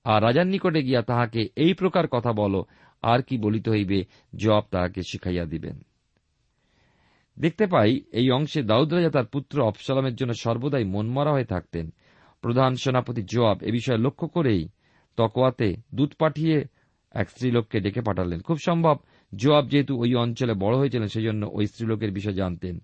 আর 0.06 0.20
রাজার 0.24 0.48
নিকটে 0.48 0.82
গিয়া 0.84 1.02
তাহাকে 1.02 1.42
এই 1.56 1.74
প্রকার 1.74 2.06
কথা 2.08 2.32
বলো, 2.34 2.66
আর 3.04 3.20
কি 3.22 3.38
বলিতে 3.38 3.70
হইবে, 3.72 4.00
জবাব 4.36 4.64
তাহাকে 4.72 5.02
শিখাইয়া 5.04 5.46
দিবেন। 5.46 5.78
দেখতে 7.38 7.66
পাই, 7.68 7.92
এই 8.12 8.32
অংশে 8.32 8.62
দাউদ 8.64 8.94
রাজা 8.94 9.10
তার 9.10 9.26
পুত্র 9.26 9.56
অপসালামের 9.62 10.16
জন্য 10.16 10.34
সর্বদাই 10.34 10.84
মনমরা 10.84 11.32
হয়ে 11.32 11.46
থাকতেন। 11.46 11.86
প্রধান 12.42 12.72
সেনাপতি 12.76 13.22
জবাব 13.24 13.58
এ 13.64 13.72
বিষয়ে 13.72 14.04
লক্ষ্য 14.06 14.28
করেই 14.28 14.64
তকোয়াতে 15.18 15.70
দূত 15.94 16.12
পাঠিয়ে 16.20 16.58
এক 17.14 17.30
স্ত্রীলোককে 17.30 17.80
ডেকে 17.80 18.02
পাঠালেন। 18.02 18.42
খুব 18.42 18.58
সম্ভব, 18.66 18.98
জোয়াব 19.36 19.68
যেহেতু 19.68 20.02
ওই 20.02 20.16
অঞ্চলে 20.16 20.54
বড় 20.54 20.78
হয়েছিলেন 20.78 21.08
সেই 21.08 21.24
জন্য 21.24 21.50
ওই 21.52 21.68
স্ত্রীলোকের 21.68 22.12
বিষয়ে 22.12 22.34
জানতেন। 22.34 22.80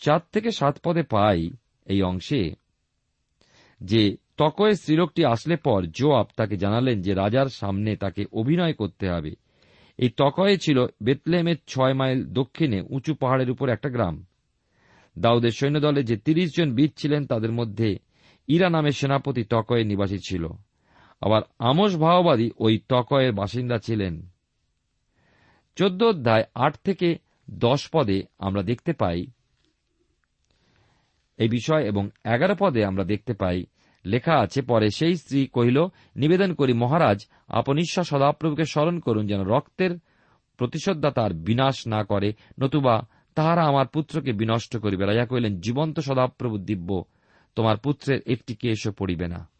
চার 0.00 0.20
থেকে 0.32 0.50
সাত 0.50 0.78
পদে 0.84 1.02
পাই 1.02 1.50
এই 1.86 2.02
অংশে 2.02 2.54
যে 3.80 4.16
তকয়ে 4.36 4.74
স্ত্রীলোকটি 4.74 5.24
আসলে 5.24 5.56
পর 5.56 5.84
জোয়াব 5.86 6.26
তাকে 6.36 6.56
জানালেন 6.56 7.02
যে 7.02 7.14
রাজার 7.14 7.46
সামনে 7.46 7.96
তাকে 7.96 8.24
অভিনয় 8.32 8.72
করতে 8.72 9.08
হবে। 9.08 9.34
এই 9.98 10.08
তকয়ে 10.08 10.58
ছিল 10.58 10.86
বেতলেমের 11.02 11.56
ছয় 11.66 11.94
মাইল 11.94 12.24
দক্ষিণে 12.24 12.80
উঁচু 12.80 13.14
পাহাড়ের 13.14 13.50
উপর 13.50 13.68
একটা 13.68 13.88
গ্রাম। 13.88 14.26
দাউদের 15.18 15.50
সৈন্যদলে 15.50 16.02
যে 16.02 16.16
তিরিশ 16.16 16.50
জন 16.56 16.74
বীর 16.74 16.92
ছিলেন, 16.96 17.26
তাদের 17.26 17.52
মধ্যে 17.52 17.98
ইরা 18.48 18.70
নামের 18.70 18.92
সেনাপতি 18.92 19.44
তকয়ে 19.44 19.84
নিবাসী 19.84 20.18
ছিল। 20.18 20.46
আবার 21.26 21.42
আমস 21.58 21.92
ভাওবাদী 21.96 22.48
ওই 22.58 22.74
তকয়ের 22.88 23.32
বাসিন্দা 23.32 23.76
ছিলেন। 23.78 24.14
চোদ্দ 25.76 26.00
অধ্যায় 26.02 26.44
আট 26.54 26.74
থেকে 26.84 27.08
দশ 27.50 27.80
পদে 27.92 28.18
আমরা 28.38 28.62
দেখতে 28.62 28.92
পাই, 28.92 29.26
এই 31.38 31.48
বিষয় 31.48 31.82
এবং 31.84 32.04
এগারো 32.24 32.54
পদে 32.58 32.80
আমরা 32.84 33.04
দেখতে 33.04 33.32
পাই, 33.32 33.58
লেখা 34.04 34.34
আছে, 34.38 34.62
পরে 34.62 34.88
সেই 34.90 35.14
স্ত্রী 35.16 35.40
কহিল, 35.46 35.78
নিবেদন 36.16 36.50
করি 36.54 36.72
মহারাজ, 36.72 37.18
আপন 37.48 37.76
ঈশ্বর 37.78 38.04
সদাপ্রভুকে 38.04 38.64
স্মরণ 38.64 38.96
করুন 39.00 39.24
যেন 39.26 39.40
রক্তের 39.44 39.92
প্রতিশোধদাতার 40.58 41.32
বিনাশ 41.46 41.76
না 41.86 42.00
করে, 42.04 42.28
নতুবা 42.60 42.96
তাহারা 43.36 43.62
আমার 43.62 43.86
পুত্রকে 43.86 44.32
বিনষ্ট 44.32 44.72
করিবে। 44.76 45.04
রাজা 45.04 45.24
কহিলেন, 45.26 45.54
জীবন্ত 45.60 45.96
সদাপ্রভু 46.00 46.56
দিব্য, 46.58 46.90
তোমার 47.56 47.76
পুত্রের 47.76 48.20
একটি 48.26 48.52
কেশও 48.54 48.92
পড়িবে 48.92 49.26
না। 49.28 49.55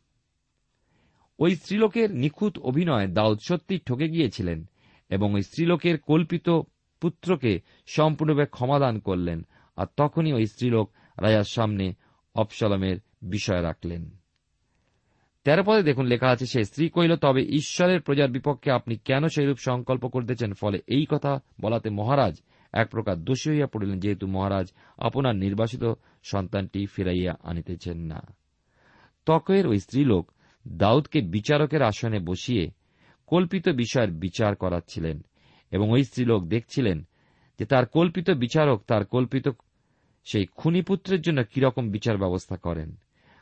ওই 1.39 1.57
স্ত্রীলোকের 1.57 2.11
নিখুঁত 2.11 2.59
অভিনয় 2.59 3.09
দাউদ 3.09 3.39
সত্যি 3.49 3.79
ঠকে 3.79 4.09
গিয়েছিলেন 4.09 4.65
এবং 5.11 5.35
ওই 5.35 5.43
স্ত্রীলোকের 5.43 5.99
কল্পিত 5.99 6.61
পুত্রকে 7.01 7.61
সম্পূর্ণভাবে 7.87 8.47
ক্ষমাদান 8.47 8.99
করলেন 8.99 9.47
আর 9.77 9.87
তখনই 9.97 10.33
ওই 10.33 10.47
স্ত্রীলোক 10.47 10.91
রাজার 11.19 11.45
সামনে 11.45 11.95
অপসালমের 12.35 12.97
বিষয় 13.23 13.63
রাখলেন। 13.63 14.11
তেরো 15.45 15.63
পদে 15.67 15.83
দেখুন 15.83 16.07
লেখা 16.07 16.29
আছে, 16.29 16.47
সে 16.47 16.65
স্ত্রী 16.65 16.89
কহিল, 16.89 17.17
তবে 17.17 17.43
ঈশ্বরের 17.43 18.01
প্রজার 18.01 18.31
বিপক্ষে 18.31 18.71
আপনি 18.71 18.97
কেন 18.97 19.29
সেইরূপ 19.29 19.57
সংকল্প 19.57 20.09
করিতেছেন? 20.09 20.53
ফলে 20.53 20.79
এই 20.87 21.07
কথা 21.11 21.41
বলাতে 21.61 21.91
মহারাজ 21.91 22.41
এক 22.73 22.91
প্রকার 22.91 23.25
দোষী 23.25 23.51
হইয়া 23.51 23.67
পড়িলেন, 23.67 24.01
যেহেতু 24.01 24.27
মহারাজ 24.27 24.67
আপনার 24.99 25.37
নির্বাসিত 25.37 25.93
সন্তানটি 26.23 26.87
ফিরাইয়া 26.87 27.35
আনিতেছেন 27.43 27.99
না। 27.99 28.27
তকের 29.27 29.67
ওই 29.67 29.79
স্ত্রীলোক 29.79 30.31
দাউদকে 30.69 31.21
বিচারকের 31.21 31.83
আসনে 31.83 32.19
বসিয়ে 32.19 32.71
কল্পিত 33.27 33.69
বিষয়ের 33.69 34.11
বিচার 34.11 34.57
করাচ্ছিলেন 34.57 35.25
এবং 35.71 35.91
ওই 35.91 36.05
স্ত্রীলোক 36.05 36.45
দেখছিলেন 36.45 37.07
যে 37.59 37.65
তার 37.65 37.87
কল্পিত 37.87 38.31
বিচারক, 38.31 38.83
তার 38.87 39.05
কল্পিত 39.05 39.49
সেই 40.25 40.47
খুনিপুত্রের 40.57 41.21
জন্য 41.21 41.45
কীরকম 41.45 41.91
বিচার 41.91 42.19
ব্যবস্থা 42.19 42.57
করেন। 42.57 42.97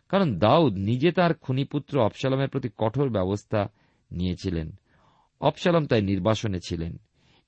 কারণ 0.08 0.38
দাউদ 0.38 0.76
নিজে 0.76 1.12
তার 1.12 1.34
খুনিপুত্র 1.34 2.00
অপসালমের 2.00 2.48
প্রতি 2.48 2.68
কঠোর 2.78 3.10
ব্যবস্থা 3.10 3.68
নিয়েছিলেন। 4.12 4.72
অপসালম 5.40 5.87
তাই 5.87 6.02
নির্বাসনে 6.02 6.58
ছিলেন। 6.68 6.96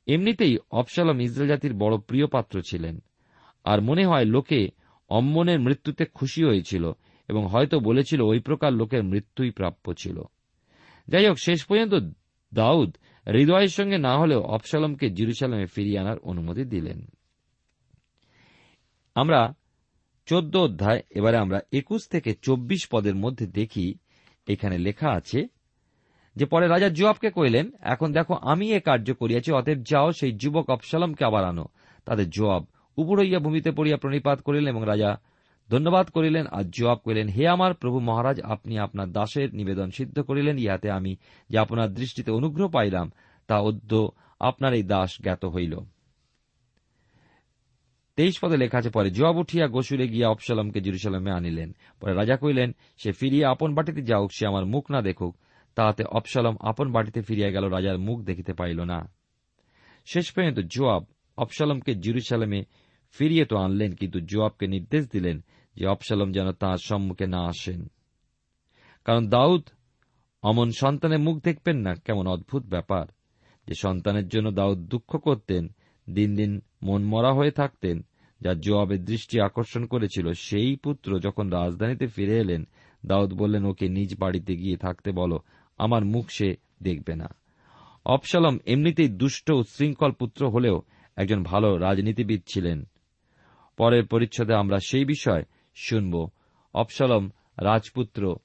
এমনিতেই 0.07 0.59
অপসালম 0.71 1.21
ইসরায়েল 1.21 1.49
জাতির 1.49 1.75
বড় 1.75 1.99
প্রিয় 1.99 2.27
পাত্র 2.27 2.63
ছিলেন। 2.71 3.03
আর 3.65 3.81
মনে 3.81 4.07
হয় 4.07 4.25
লোকে 4.25 4.69
অম্মনের 5.09 5.61
মৃত্যুতে 5.61 6.05
খুশি 6.05 6.45
হয়েছিল 6.45 6.93
এবং 7.29 7.47
হয়তো 7.47 7.81
বলেছিল, 7.81 8.21
ওই 8.21 8.39
প্রকার 8.39 8.73
লোকের 8.73 9.05
মৃত্যুই 9.05 9.51
প্রাপ্য 9.51 9.95
ছিল। 9.95 10.23
যাই 11.09 11.27
হোক 11.27 11.39
শেষ 11.39 11.65
পর্যন্ত 11.65 11.95
দাউদ 12.53 12.91
হৃদয়ের 13.27 13.69
সঙ্গে 13.69 13.99
না 13.99 14.19
হলেও 14.19 14.41
অপসালমকে 14.41 15.11
জিরুসালামে 15.11 15.67
ফিরিয়ে 15.67 15.99
আনার 15.99 16.19
অনুমতি 16.19 16.65
দিলেন। 16.65 17.07
আমরা 19.15 19.55
চোদ্দ 20.27 20.57
অধ্যায়, 20.57 21.03
এবারে 21.11 21.37
আমরা 21.37 21.59
একুশ 21.73 22.09
থেকে 22.09 22.35
চব্বিশ 22.43 22.89
পদের 22.91 23.15
মধ্যে 23.15 23.47
দেখি, 23.47 23.95
এখানে 24.49 24.79
লেখা 24.79 25.09
আছে 25.11 25.49
যে, 26.37 26.45
পরে 26.45 26.69
রাজা 26.69 26.89
জুয়াবকে 26.89 27.31
কইলেন 27.31 27.67
এখন 27.81 28.13
দেখো 28.13 28.35
আমি 28.35 28.73
এ 28.73 28.81
কার্য 28.81 29.15
করিয়াছি, 29.15 29.53
অতএব 29.53 29.83
যাও, 29.83 30.13
সেই 30.13 30.33
যুবক 30.33 30.71
অপসালমকে 30.71 31.25
আবার 31.25 31.45
আনো। 31.45 31.67
তাদের 32.05 32.31
জবাব 32.31 32.63
উপর 32.97 33.17
হইয়া 33.19 33.39
ভূমিতে 33.39 33.71
পড়িয়া 33.71 33.97
প্রণিপাত 33.97 34.41
করিলেন 34.41 34.69
এবং 34.69 34.83
রাজা 34.87 35.11
ধন্যবাদ 35.71 36.09
করিলেন 36.09 36.47
আর 36.47 36.65
জবাব 36.65 36.99
করিলেন, 36.99 37.29
হে 37.29 37.49
আমার 37.49 37.75
প্রভু 37.75 38.01
মহারাজ, 38.01 38.41
আপনি 38.41 38.79
আপনার 38.79 39.13
দাসের 39.13 39.55
নিবেদন 39.55 39.91
সিদ্ধ 39.91 40.21
করিলেন, 40.21 40.59
ইহাতে 40.59 40.91
আমি 40.91 41.17
যে 41.51 41.59
আপনার 41.59 41.95
দৃষ্টিতে 41.95 42.31
অনুগ্রহ 42.31 42.69
পাইলাম, 42.69 43.13
তা 43.47 43.59
অদ্য 43.59 44.11
আপনার 44.41 44.75
এই 44.75 44.83
দাস 44.83 45.11
জ্ঞাত 45.23 45.45
হইল। 45.45 45.77
তেইশ 48.17 48.39
পদে 48.41 48.57
লেখা 48.57 48.79
আছে, 48.79 48.91
পরে 48.91 49.11
জবাব 49.11 49.37
উঠিয়া 49.37 49.67
গোসুরে 49.67 50.09
গিয়া 50.09 50.29
অপসালমকে 50.29 50.81
জেরুসালামে 50.81 51.31
আনিলেন। 51.31 51.75
পরে 52.01 52.15
রাজা 52.15 52.37
কইলেন 52.37 52.73
সে 52.99 53.13
ফিরিয়া 53.13 53.51
আপন 53.51 53.75
বাটিতে 53.75 54.03
যাওক 54.03 54.31
সে 54.33 54.47
আমার 54.47 54.67
মুখ 54.67 54.91
না 54.91 55.03
দেখুক। 55.03 55.37
তাহাতে 55.75 56.05
অপসালম 56.05 56.57
আপন 56.61 56.93
বাটিতে 56.93 57.21
ফিরিয়া 57.23 57.51
গেল, 57.51 57.65
রাজার 57.65 57.99
মুখ 57.99 58.21
দেখিতে 58.21 58.53
পাইল 58.53 58.81
না। 58.81 59.13
শেষ 60.07 60.33
পর্যন্ত 60.33 60.59
জোয়াব 60.59 61.05
অপসালমকে 61.37 61.95
জিরুসালামে 61.95 62.65
ফিরিয়ে 63.11 63.45
তো 63.45 63.57
আনলেন, 63.57 63.93
কিন্তু 63.93 64.21
জোয়াবকে 64.21 64.67
নির্দেশ 64.67 65.09
দিলেন 65.09 65.41
যে 65.77 65.87
অপসালম 65.87 66.33
যেন 66.33 66.53
তাঁর 66.53 66.79
সম্মুখে 66.79 67.27
না 67.27 67.47
আসেন। 67.47 67.89
কারণ 69.05 69.29
দাউদ 69.29 69.63
অমন 70.43 70.71
সন্তানের 70.71 71.19
মুখ 71.19 71.37
দেখবেন 71.43 71.77
না, 71.77 71.95
কেমন 71.95 72.27
অদ্ভুত 72.27 72.63
ব্যাপার। 72.65 73.07
যে 73.67 73.75
সন্তানের 73.75 74.29
জন্য 74.29 74.51
দাউদ 74.51 74.79
দুঃখ 74.79 75.17
করতেন, 75.17 75.69
দিন 76.11 76.37
দিন 76.37 76.61
মন 76.83 77.03
মরা 77.03 77.33
হয়ে 77.33 77.51
থাকতেন, 77.51 78.03
যা 78.41 78.55
জোয়াবের 78.55 79.05
দৃষ্টি 79.05 79.41
আকর্ষণ 79.41 79.87
করেছিল, 79.87 80.33
সেই 80.33 80.77
পুত্র 80.77 81.19
যখন 81.19 81.51
রাজধানীতে 81.51 82.07
ফিরে 82.07 82.39
এলেন, 82.39 82.67
দাউদ 83.07 83.33
বললেন, 83.33 83.65
ওকে 83.65 83.89
নিজ 83.89 84.17
বাড়িতে 84.19 84.57
গিয়ে 84.57 84.77
থাকতে 84.77 85.13
বলো, 85.13 85.39
আমার 85.79 86.05
মুখ 86.05 86.31
সে 86.31 86.57
দেখবে 86.83 87.17
না। 87.17 87.29
অপসালম 88.07 88.59
এমনিতেই 88.67 89.09
দুষ্ট 89.09 89.51
উচ্ছৃঙ্খল 89.51 90.13
পুত্র 90.13 90.49
হলেও 90.49 90.83
একজন 91.17 91.43
ভালো 91.43 91.77
রাজনীতিবিদ 91.77 92.43
ছিলেন। 92.47 92.85
পরের 93.77 94.07
পরিচ্ছদে 94.07 94.55
আমরা 94.55 94.79
সেই 94.79 95.05
বিষয় 95.05 95.43
শুনব। 95.75 96.29
অপসালম 96.75 97.31
রাজপুত্র 97.59 98.37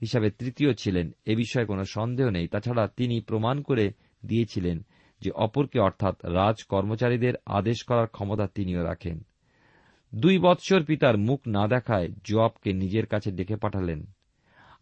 হিসাবে 0.00 0.30
তৃতীয় 0.30 0.72
ছিলেন, 0.72 1.10
এ 1.24 1.36
বিষয়ে 1.36 1.64
কোনো 1.64 1.84
সন্দেহ 1.84 2.28
নেই। 2.28 2.48
তাছাড়া 2.48 2.88
তিনি 2.96 3.20
প্রমাণ 3.20 3.62
করে 3.62 3.92
দিয়েছিলেন 4.26 4.86
যে 5.20 5.30
অপরকে 5.30 5.78
অর্থাৎ 5.78 6.24
রাজ 6.24 6.64
কর্মচারীদের 6.64 7.34
আদেশ 7.46 7.82
করার 7.82 8.06
ক্ষমতা 8.06 8.46
তিনিও 8.46 8.82
রাখেন। 8.82 9.26
দুই 10.14 10.38
বৎসর 10.38 10.82
পিতার 10.82 11.18
মুখ 11.18 11.40
না 11.46 11.68
দেখায় 11.68 12.08
জোয়াবকে 12.24 12.72
নিজের 12.72 13.06
কাছে 13.06 13.30
ডেকে 13.30 13.56
পাঠালেন। 13.56 14.06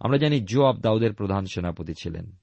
আমরা 0.00 0.18
জানি 0.18 0.40
জোয়াব 0.40 0.76
দাউদের 0.76 1.14
প্রধান 1.14 1.44
সেনাপতি 1.46 1.94
ছিলেন। 2.02 2.37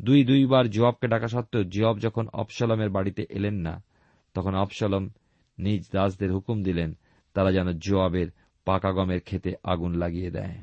দুই 0.00 0.24
দুইবার 0.24 0.70
জোয়াবকে 0.70 1.08
ডাকা 1.08 1.28
সত্ত্বেও 1.28 1.64
জোয়াব 1.64 1.98
যখন 1.98 2.28
অপসালমের 2.32 2.90
বাড়িতে 2.90 3.26
এলেন 3.30 3.54
না, 3.54 3.84
তখন 4.34 4.54
অপসালম 4.54 5.10
নিজ 5.58 5.82
দাসদের 5.94 6.30
হুকুম 6.32 6.56
দিলেন, 6.62 6.90
তারা 7.36 7.50
যেন 7.56 7.68
জোয়াবের 7.84 8.28
পাকা 8.66 8.90
গমের 8.96 9.20
খেতে 9.28 9.50
আগুন 9.72 9.92
লাগিয়ে 10.02 10.30
দেয়। 10.30 10.56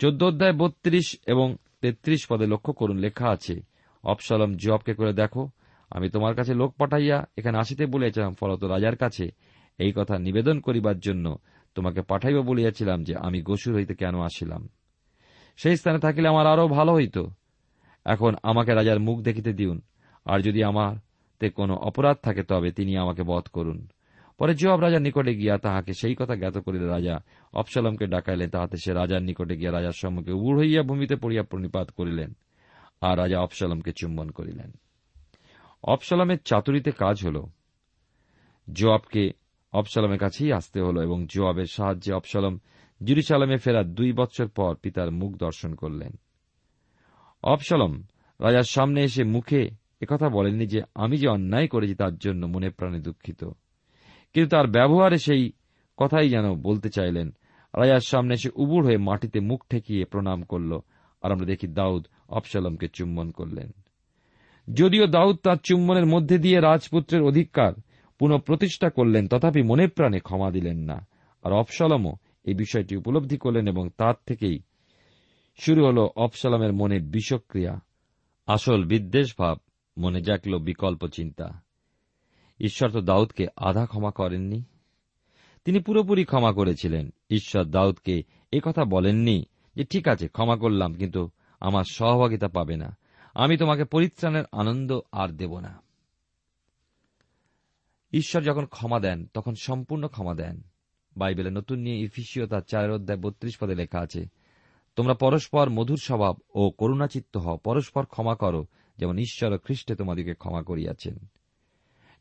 চোদ্দ 0.00 0.20
অধ্যায় 0.30 0.54
বত্রিশ 0.60 1.08
এবং 1.32 1.48
তেত্রিশ 1.80 2.22
পদে 2.30 2.46
লক্ষ্য 2.52 2.72
করুন, 2.80 2.96
লেখা 3.04 3.26
আছে 3.36 3.56
অপসালম 4.04 4.50
জবকে 4.62 4.92
করে 4.94 5.12
দেখো, 5.12 5.42
আমি 5.90 6.06
তোমার 6.14 6.34
কাছে 6.38 6.52
লোক 6.54 6.70
পাঠাইয়া 6.80 7.18
এখানে 7.38 7.56
আসিতে 7.62 7.84
বলিয়াছিলাম, 7.86 8.32
ফলত 8.40 8.62
রাজার 8.72 8.96
কাছে 8.96 9.26
এই 9.78 9.92
কথা 9.98 10.14
নিবেদন 10.26 10.56
করিবার 10.66 10.98
জন্য 11.06 11.26
তোমাকে 11.76 12.00
পাঠাইব 12.02 12.36
বলিয়াছিলাম 12.50 12.98
যে 13.08 13.14
আমি 13.26 13.38
গসুর 13.48 13.72
হইতে 13.78 13.94
কেন 13.94 14.14
আসিলাম। 14.28 14.62
সেই 15.58 15.76
স্থানে 15.76 15.98
থাকিলে 15.98 16.26
আমার 16.28 16.46
আরও 16.52 16.66
ভালো 16.78 16.92
হইত। 16.98 17.16
এখন 18.06 18.32
আমাকে 18.42 18.70
রাজার 18.74 18.98
মুখ 19.06 19.16
দেখিতে 19.28 19.50
দিউন, 19.52 19.78
আর 20.26 20.38
যদি 20.46 20.60
আমাতে 21.40 21.50
কোনো 21.50 21.74
অপরাধ 21.74 22.16
থাকে, 22.22 22.42
তবে 22.42 22.70
তিনি 22.72 22.96
আমাকে 22.96 23.22
বধ 23.22 23.44
করুন। 23.52 23.88
পরে 24.38 24.54
জবাব 24.54 24.80
রাজার 24.80 25.02
নিকটে 25.02 25.34
গিয়া 25.34 25.58
তাহাকে 25.58 25.92
সেই 25.92 26.14
কথা 26.14 26.36
জ্ঞাত 26.36 26.58
করিলে 26.58 26.86
রাজা 26.86 27.18
অপসালমকে 27.52 28.06
ডাকাইলেন, 28.06 28.50
তাহাতে 28.50 28.76
সে 28.76 28.92
রাজার 28.92 29.22
নিকটে 29.22 29.56
গিয়া 29.56 29.72
রাজার 29.72 29.96
সম্মুখে 29.96 30.32
উড় 30.32 30.58
হইয়া 30.58 30.82
ভূমিতে 30.82 31.16
পড়িয়া 31.16 31.42
প্রণিপাত 31.42 31.90
করিলেন, 31.90 32.36
আর 33.00 33.18
রাজা 33.18 33.40
অপসালমকে 33.40 33.92
চুম্বন 33.96 34.30
করিলেন। 34.30 34.70
অপসালমের 35.82 36.38
চাতুরিতে 36.44 36.90
কাজ 36.90 37.26
হল। 37.26 37.46
জোয়াবকে 38.72 39.32
অপসালমের 39.72 40.18
কাছেই 40.18 40.52
আসতে 40.52 40.80
হল 40.80 41.02
এবং 41.02 41.26
জোয়াবের 41.26 41.66
সাহায্যে 41.70 42.12
অপসালম 42.12 42.58
জিরুসালামে 43.04 43.56
ফেরার 43.56 43.94
দুই 43.94 44.12
বছর 44.12 44.48
পর 44.48 44.74
পিতার 44.74 45.10
মুখ 45.10 45.36
দর্শন 45.36 45.74
করলেন। 45.74 46.12
অপসালম 47.42 48.02
রাজার 48.40 48.62
সামনে 48.62 49.02
এসে 49.02 49.24
মুখে 49.24 49.79
একথা 50.00 50.28
বলেননি 50.28 50.66
যে 50.66 50.82
আমি 50.94 51.16
যে 51.16 51.28
অন্যায় 51.28 51.68
করেছি 51.68 51.94
তার 51.94 52.16
জন্য 52.16 52.46
মনে 52.46 52.70
প্রাণে 52.70 52.98
দুঃখিত। 52.98 53.44
কিন্তু 54.32 54.48
তার 54.48 54.66
ব্যবহারে 54.66 55.18
সেই 55.18 55.52
কথাই 55.96 56.28
যেন 56.28 56.54
বলতে 56.54 56.88
চাইলেন। 56.88 57.30
রাজার 57.76 58.00
সামনে 58.00 58.34
এসে 58.34 58.50
উবুর 58.54 58.84
হয়ে 58.84 58.96
মাটিতে 58.96 59.40
মুখ 59.40 59.64
ঠেকিয়ে 59.70 60.04
প্রণাম 60.04 60.42
করল 60.42 60.80
আর 61.22 61.32
আমরা 61.32 61.46
দেখি 61.46 61.66
দাউদ 61.68 62.06
অপসালমকে 62.28 62.88
চুম্বন 62.88 63.30
করলেন। 63.30 63.70
যদিও 64.74 65.06
দাউদ 65.06 65.36
তার 65.36 65.56
চুম্বনের 65.56 66.06
মধ্যে 66.06 66.38
দিয়ে 66.38 66.60
রাজপুত্রের 66.60 67.22
অধিকার 67.22 67.72
পুনঃ 68.18 68.38
প্রতিষ্ঠা 68.38 68.90
করলেন, 68.90 69.28
তথাপি 69.28 69.62
মনে 69.62 69.88
প্রাণে 69.88 70.20
ক্ষমা 70.20 70.50
দিলেন 70.50 70.78
না। 70.78 71.06
আর 71.42 71.52
অপসালমও 71.52 72.12
এই 72.44 72.54
বিষয়টি 72.54 72.96
উপলব্ধি 72.96 73.36
করলেন 73.36 73.68
এবং 73.68 73.88
তার 73.96 74.14
থেকেই 74.26 74.60
শুরু 75.58 75.86
হল 75.86 75.98
অপসালামের 76.16 76.72
মনে 76.72 76.98
বিষক্রিয়া। 76.98 77.80
আসল 78.46 78.84
বিদ্বেষ 78.84 79.34
ভাব 79.38 79.58
মনে 79.98 80.20
জাগল 80.20 80.58
বিকল্প 80.58 81.06
চিন্তা। 81.06 81.62
ঈশ্বর 82.60 82.90
তো 82.90 83.00
দাউদকে 83.00 83.46
আধা 83.56 83.86
ক্ষমা 83.86 84.10
করেননি। 84.10 84.64
তিনি 85.64 85.78
পুরোপুরি 85.78 86.24
ক্ষমা 86.24 86.52
করেছিলেন। 86.52 87.10
ঈশ্বর 87.30 87.64
দাউদকে 87.64 88.22
কথা 88.62 88.84
বলেননি 88.84 89.44
যে, 89.76 89.84
ঠিক 89.84 90.08
আছে, 90.08 90.28
ক্ষমা 90.28 90.56
করলাম, 90.56 90.94
কিন্তু 90.94 91.30
আমার 91.60 91.84
সহভাগিতা 91.90 92.48
পাবে 92.48 92.76
না। 92.76 92.96
আমি 93.34 93.56
তোমাকে 93.56 93.84
পরিত্রাণের 93.84 94.44
আনন্দ 94.52 95.00
আর 95.12 95.28
দেব 95.28 95.58
না। 95.58 95.82
ঈশ্বর 98.12 98.42
যখন 98.42 98.66
ক্ষমা 98.66 99.00
দেন, 99.00 99.26
তখন 99.34 99.54
সম্পূর্ণ 99.62 100.06
ক্ষমা 100.06 100.34
দেন। 100.34 100.62
বাইবেলের 101.16 101.52
নতুন 101.52 101.78
নিয়ে 101.78 101.96
ইফিসিও 101.96 102.46
তার 102.46 102.60
চারের 102.60 102.90
অধ্যায় 102.90 103.20
বত্রিশ 103.20 103.58
পদে 103.60 103.74
লেখা 103.74 104.00
আছে, 104.00 104.24
তোমরা 104.96 105.14
পরস্পর 105.14 105.70
মধুর 105.70 105.98
স্বভাব 106.02 106.36
ও 106.54 106.70
করুণাচিত্ত 106.70 107.36
হও, 107.36 107.56
পরস্পর 107.56 108.04
ক্ষমা 108.04 108.34
করো 108.34 108.66
যেমন 109.00 109.18
ঈশ্বর 109.18 109.52
ও 109.52 109.58
খ্রিস্টে 109.58 109.96
তোমাদিকে 109.96 110.34
ক্ষমা 110.34 110.62
করিয়াছেন। 110.62 111.18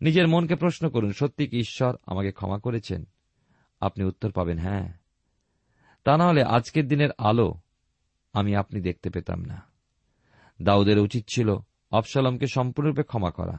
নিজের 0.01 0.27
মনকে 0.27 0.55
প্রশ্ন 0.55 0.89
করুন, 0.89 1.11
সত্যি 1.11 1.47
কি 1.47 1.57
ঈশ্বর 1.57 1.95
আমাকে 2.05 2.31
ক্ষমা 2.31 2.59
করেছেন? 2.59 3.05
আপনি 3.79 4.05
উত্তর 4.05 4.31
পাবেন 4.31 4.59
হ্যাঁ। 4.59 4.93
তা 6.03 6.17
না 6.17 6.27
হলে 6.27 6.43
আজকের 6.43 6.87
দিনের 6.87 7.09
আলো 7.17 7.55
আমি 8.33 8.55
আপনি 8.55 8.81
দেখতে 8.81 9.09
পেতাম 9.09 9.45
না। 9.45 9.61
দাউদের 10.61 10.99
উচিত 10.99 11.25
ছিল 11.27 11.55
অপসালমকে 11.91 12.47
সম্পূর্ণরূপে 12.47 13.03
ক্ষমা 13.03 13.31
করা, 13.31 13.57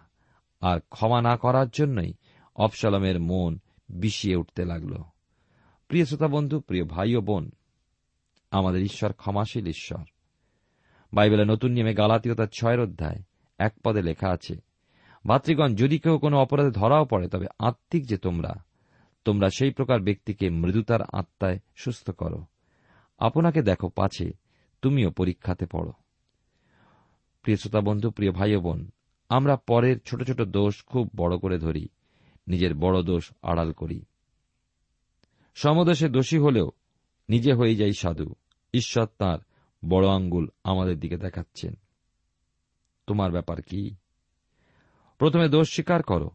আর 0.61 0.81
ক্ষমা 0.81 1.23
না 1.23 1.37
করার 1.37 1.69
জন্যই 1.69 2.13
অপসালমের 2.57 3.21
মন 3.21 3.59
বিষিয়ে 3.89 4.37
উঠতে 4.37 4.65
লাগল। 4.65 5.03
প্রিয় 5.89 6.05
শ্রোতা 6.05 6.29
বন্ধু, 6.29 6.61
প্রিয় 6.61 6.85
ভাই 6.85 7.17
ও 7.17 7.21
বোন, 7.21 7.51
আমাদের 8.51 8.83
ঈশ্বর 8.83 9.13
ক্ষমাশীল 9.13 9.67
ঈশ্বর। 9.67 10.05
বাইবেলের 11.13 11.47
নতুন 11.47 11.71
নিয়মে 11.71 11.95
গালাতীয় 11.95 12.35
তার 12.35 12.47
ছয়ের 12.47 12.81
অধ্যায়, 12.81 13.23
এক 13.59 13.75
পদে 13.85 14.03
লেখা 14.03 14.29
আছে, 14.31 14.57
ভাতৃগণ, 15.27 15.75
যদি 15.75 15.99
কেউ 15.99 16.19
কোনো 16.19 16.39
অপরাধে 16.39 16.71
ধরাও 16.71 17.05
পড়ে, 17.05 17.29
তবে 17.29 17.47
আত্মিক 17.59 18.07
যে 18.07 18.17
তোমরা 18.17 18.65
তোমরা 19.25 19.49
সেই 19.49 19.71
প্রকার 19.71 20.01
ব্যক্তিকে 20.01 20.51
মৃদুতার 20.51 21.01
আত্মায় 21.13 21.59
সুস্থ 21.77 22.11
করো। 22.11 22.45
আপনাকে 23.19 23.63
দেখো 23.63 23.89
পাছে, 23.89 24.31
তুমিও 24.83 25.11
পরীক্ষাতে 25.11 25.67
পড়ো। 25.67 25.93
প্রিয় 27.43 27.57
শ্রোতা 27.57 27.81
বন্ধু, 27.81 28.11
প্রিয় 28.11 28.33
ভাই 28.33 28.57
বোন, 28.57 28.91
আমরা 29.29 29.57
পরের 29.57 30.01
ছোট 30.01 30.23
ছোট 30.23 30.43
দোষ 30.43 30.85
খুব 30.85 31.11
বড় 31.17 31.39
করে 31.39 31.59
ধরি, 31.59 31.89
নিজের 32.49 32.75
বড় 32.75 33.03
দোষ 33.03 33.33
আড়াল 33.43 33.73
করি। 33.73 34.05
সমদোষে 35.55 36.09
দোষী 36.09 36.39
হলেও 36.39 36.71
নিজে 37.29 37.53
হয়ে 37.53 37.77
যাই 37.77 37.93
সাধু, 37.93 38.35
ঈশ্বর 38.75 39.07
তাঁর 39.19 39.39
বড় 39.89 40.09
আঙ্গুল 40.09 40.49
আমাদের 40.65 41.01
দিকে 41.01 41.17
দেখাচ্ছেন। 41.17 41.75
তোমার 43.07 43.31
ব্যাপার 43.31 43.63
কি? 43.63 43.95
প্রথমে 45.19 45.49
দোষ 45.49 45.73
স্বীকার 45.73 46.03
করো, 46.03 46.31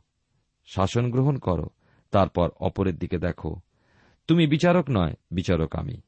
শাসন 0.66 1.12
গ্রহণ 1.12 1.38
করো, 1.38 1.70
তারপর 2.12 2.50
অপরের 2.60 2.98
দিকে 2.98 3.18
দেখো। 3.18 3.60
তুমি 4.28 4.48
বিচারক 4.48 4.86
নয়, 4.90 5.14
বিচারক 5.32 5.76
আমি। 5.76 6.02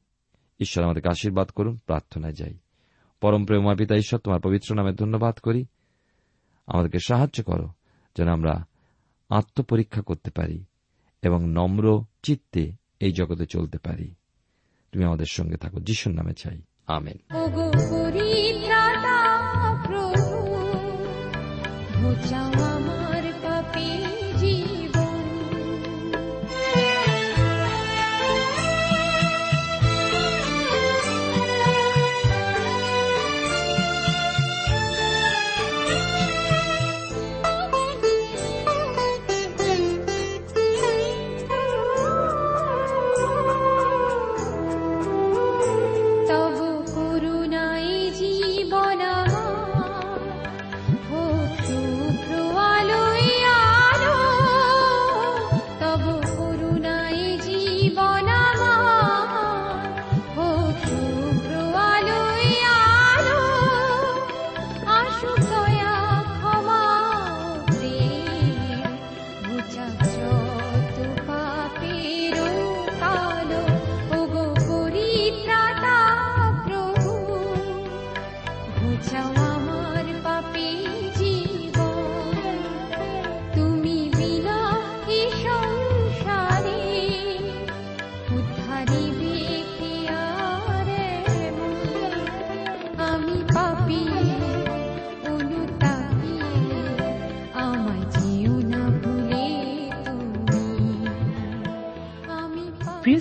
ঈশ্বর 0.60 0.84
আমাদেরকে 0.84 1.08
আশীর্বাদ 1.08 1.50
করুন, 1.50 1.76
প্রার্থনায় 1.76 2.32
যাই। 2.32 2.58
পরম 3.20 3.44
প্রেমময় 3.44 3.76
পিতা 3.76 3.96
ঈশ্বর, 3.96 4.20
তোমার 4.20 4.40
পবিত্র 4.40 4.74
নামে 4.74 4.92
ধন্যবাদ 4.92 5.38
করি। 5.38 5.66
আমাদেরকে 6.66 6.98
সাহায্য 6.98 7.44
করো, 7.44 7.70
যেন 8.16 8.28
আমরা 8.28 8.66
আত্মপরীক্ষা 9.28 10.02
করতে 10.02 10.30
পারি 10.30 10.64
এবং 11.22 11.48
নম্র 11.48 12.04
চিত্তে 12.22 12.72
এই 13.00 13.12
জগতে 13.12 13.46
চলতে 13.46 13.78
পারি। 13.78 14.14
তুমি 14.92 15.04
আমাদের 15.04 15.26
সঙ্গে 15.26 15.56
থাকো, 15.56 15.80
যিশুর 15.80 16.12
নামে 16.12 16.34
চাই। 16.34 16.62
আমেন। 16.96 17.18
ওগো 17.42 17.66